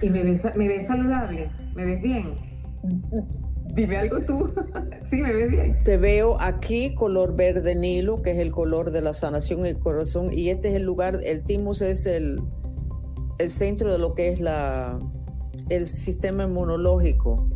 ¿Y 0.00 0.10
me 0.10 0.24
ves, 0.24 0.46
me 0.56 0.68
ves 0.68 0.86
saludable? 0.86 1.50
¿Me 1.74 1.86
ves 1.86 2.02
bien? 2.02 2.34
Dime 3.74 3.96
algo 3.96 4.20
tú. 4.24 4.52
sí, 5.04 5.22
me 5.22 5.32
ves 5.32 5.50
bien. 5.50 5.82
Te 5.84 5.96
veo 5.96 6.40
aquí 6.40 6.94
color 6.94 7.34
verde 7.34 7.74
nilo, 7.74 8.22
que 8.22 8.32
es 8.32 8.38
el 8.38 8.52
color 8.52 8.90
de 8.90 9.00
la 9.00 9.12
sanación 9.12 9.64
y 9.64 9.68
el 9.68 9.78
corazón. 9.78 10.30
Y 10.32 10.50
este 10.50 10.70
es 10.70 10.76
el 10.76 10.82
lugar, 10.82 11.20
el 11.24 11.42
timus 11.44 11.82
es 11.82 12.06
el, 12.06 12.40
el 13.38 13.50
centro 13.50 13.92
de 13.92 13.98
lo 13.98 14.14
que 14.14 14.28
es 14.28 14.40
la, 14.40 14.98
el 15.68 15.86
sistema 15.86 16.44
inmunológico. 16.44 17.48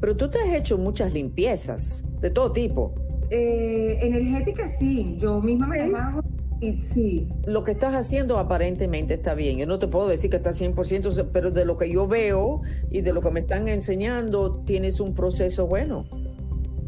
Pero 0.00 0.16
tú 0.16 0.28
te 0.28 0.38
has 0.40 0.54
hecho 0.54 0.78
muchas 0.78 1.12
limpiezas 1.12 2.04
de 2.20 2.30
todo 2.30 2.52
tipo. 2.52 2.94
Eh, 3.30 3.98
energética 4.02 4.68
sí, 4.68 5.16
yo 5.18 5.40
misma 5.40 5.66
me 5.66 5.80
hago 5.80 6.22
y 6.60 6.80
sí. 6.82 7.28
Lo 7.44 7.64
que 7.64 7.72
estás 7.72 7.94
haciendo 7.94 8.38
aparentemente 8.38 9.14
está 9.14 9.34
bien. 9.34 9.58
Yo 9.58 9.66
no 9.66 9.78
te 9.78 9.88
puedo 9.88 10.08
decir 10.08 10.30
que 10.30 10.36
está 10.36 10.50
100%, 10.50 11.28
pero 11.32 11.50
de 11.50 11.64
lo 11.64 11.76
que 11.76 11.90
yo 11.90 12.06
veo 12.06 12.62
y 12.90 13.02
de 13.02 13.12
lo 13.12 13.20
que 13.20 13.30
me 13.30 13.40
están 13.40 13.68
enseñando, 13.68 14.62
tienes 14.64 15.00
un 15.00 15.14
proceso 15.14 15.66
bueno. 15.66 16.06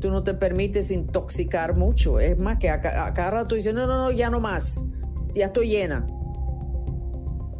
Tú 0.00 0.10
no 0.10 0.22
te 0.22 0.34
permites 0.34 0.90
intoxicar 0.90 1.76
mucho. 1.76 2.20
Es 2.20 2.38
más 2.38 2.58
que 2.58 2.70
a, 2.70 2.80
cada 2.80 3.30
rato 3.30 3.54
dices, 3.54 3.74
no, 3.74 3.86
no, 3.86 3.96
no, 3.96 4.10
ya 4.10 4.30
no 4.30 4.40
más. 4.40 4.84
Ya 5.34 5.46
estoy 5.46 5.68
llena. 5.68 6.06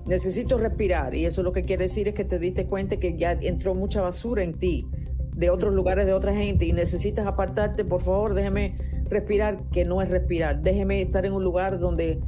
Necesito 0.07 0.57
respirar. 0.57 1.15
Y 1.15 1.27
eso 1.27 1.43
lo 1.43 1.53
que 1.53 1.65
quiere 1.65 1.85
decir 1.85 2.09
es 2.09 2.15
que 2.15 2.25
te 2.25 2.39
diste 2.39 2.67
cuenta 2.67 2.97
que 2.97 3.17
ya 3.19 3.33
entró 3.33 3.75
mucha 3.75 4.01
basura 4.01 4.43
en 4.43 4.55
ti. 4.55 4.87
de 5.35 5.51
otros 5.51 5.73
lugares 5.73 6.05
de 6.05 6.13
otra 6.13 6.35
gente 6.35 6.65
y 6.65 6.73
necesitas 6.73 7.25
apartarte, 7.25 7.85
por 7.85 8.03
favor, 8.03 8.35
déjeme 8.35 8.75
respirar, 9.09 9.63
que 9.73 9.85
no 9.85 10.03
es 10.03 10.09
respirar. 10.09 10.63
Déjeme 10.63 11.03
estar 11.03 11.25
en 11.27 11.33
un 11.33 11.45
lugar 11.45 11.79
donde 11.79 12.21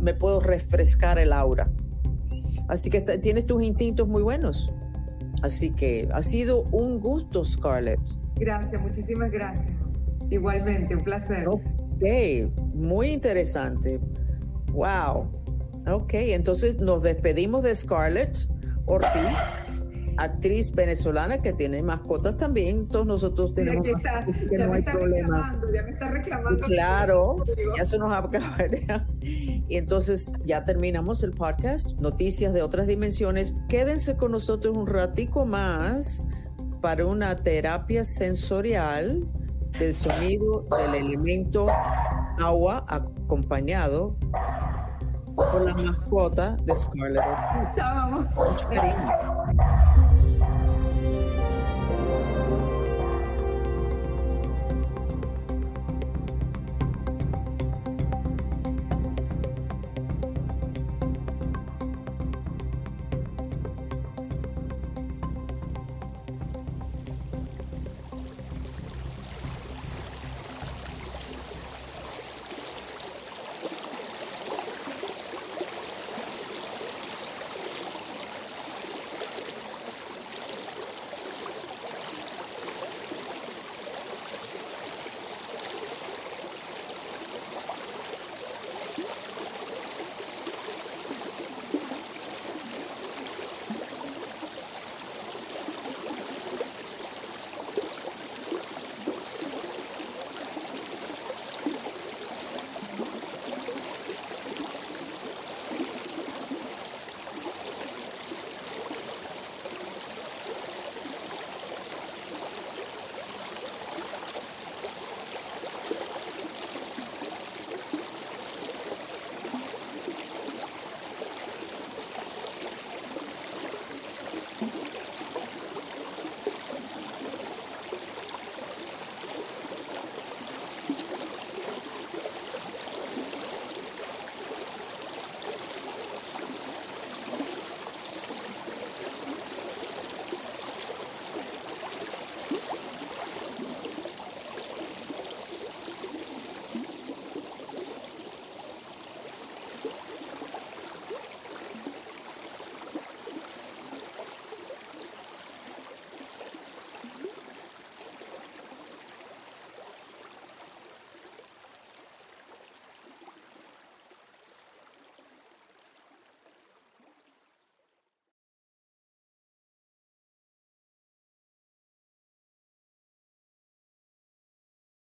me 0.00 0.14
puedo 0.14 0.40
refrescar 0.40 1.18
el 1.18 1.32
aura. 1.32 1.70
Así 2.68 2.90
que 2.90 3.00
tienes 3.00 3.46
tus 3.46 3.62
instintos 3.62 4.06
muy 4.06 4.22
buenos. 4.22 4.72
Así 5.42 5.70
que 5.70 6.08
ha 6.12 6.20
sido 6.20 6.62
un 6.72 7.00
gusto, 7.00 7.44
Scarlett. 7.44 8.00
Gracias, 8.36 8.80
muchísimas 8.80 9.30
gracias. 9.30 9.72
Igualmente, 10.30 10.94
un 10.94 11.04
placer. 11.04 11.48
Ok, 11.48 11.62
muy 12.74 13.08
interesante. 13.08 14.00
Wow. 14.72 15.26
Ok, 15.90 16.14
entonces 16.14 16.78
nos 16.78 17.02
despedimos 17.02 17.62
de 17.62 17.74
Scarlett 17.74 18.36
Ortiz 18.86 19.36
actriz 20.18 20.72
venezolana 20.72 21.40
que 21.40 21.52
tiene 21.52 21.82
mascotas 21.82 22.36
también. 22.36 22.88
Todos 22.88 23.06
nosotros 23.06 23.54
tenemos 23.54 23.86
sí, 23.86 23.92
está, 23.96 24.26
ya 24.50 24.58
no 24.58 24.70
me 24.70 24.76
hay 24.76 24.80
está 24.80 24.92
problema. 24.92 25.60
Ya 25.72 25.82
me 25.82 25.90
está 25.90 26.10
reclamando. 26.10 26.60
Claro, 26.66 27.36
ya 27.76 27.82
eso 27.82 27.98
nos 27.98 28.12
acaba 28.12 28.56
de... 28.58 28.86
Y 29.20 29.76
entonces 29.76 30.32
ya 30.44 30.64
terminamos 30.64 31.22
el 31.22 31.32
podcast, 31.32 31.98
noticias 31.98 32.52
de 32.52 32.62
otras 32.62 32.86
dimensiones. 32.86 33.54
Quédense 33.68 34.16
con 34.16 34.32
nosotros 34.32 34.76
un 34.76 34.86
ratico 34.86 35.46
más 35.46 36.26
para 36.80 37.06
una 37.06 37.36
terapia 37.36 38.04
sensorial 38.04 39.26
del 39.78 39.94
sonido 39.94 40.66
del 40.70 41.06
elemento 41.06 41.68
agua 42.38 42.84
acompañado 42.88 44.16
por 45.38 45.62
la 45.62 45.74
mascota 45.74 46.56
de 46.62 46.74
Scarlett. 46.74 47.24
Chao, 47.74 48.10
Mucho 48.10 48.68
cariño. 48.68 50.57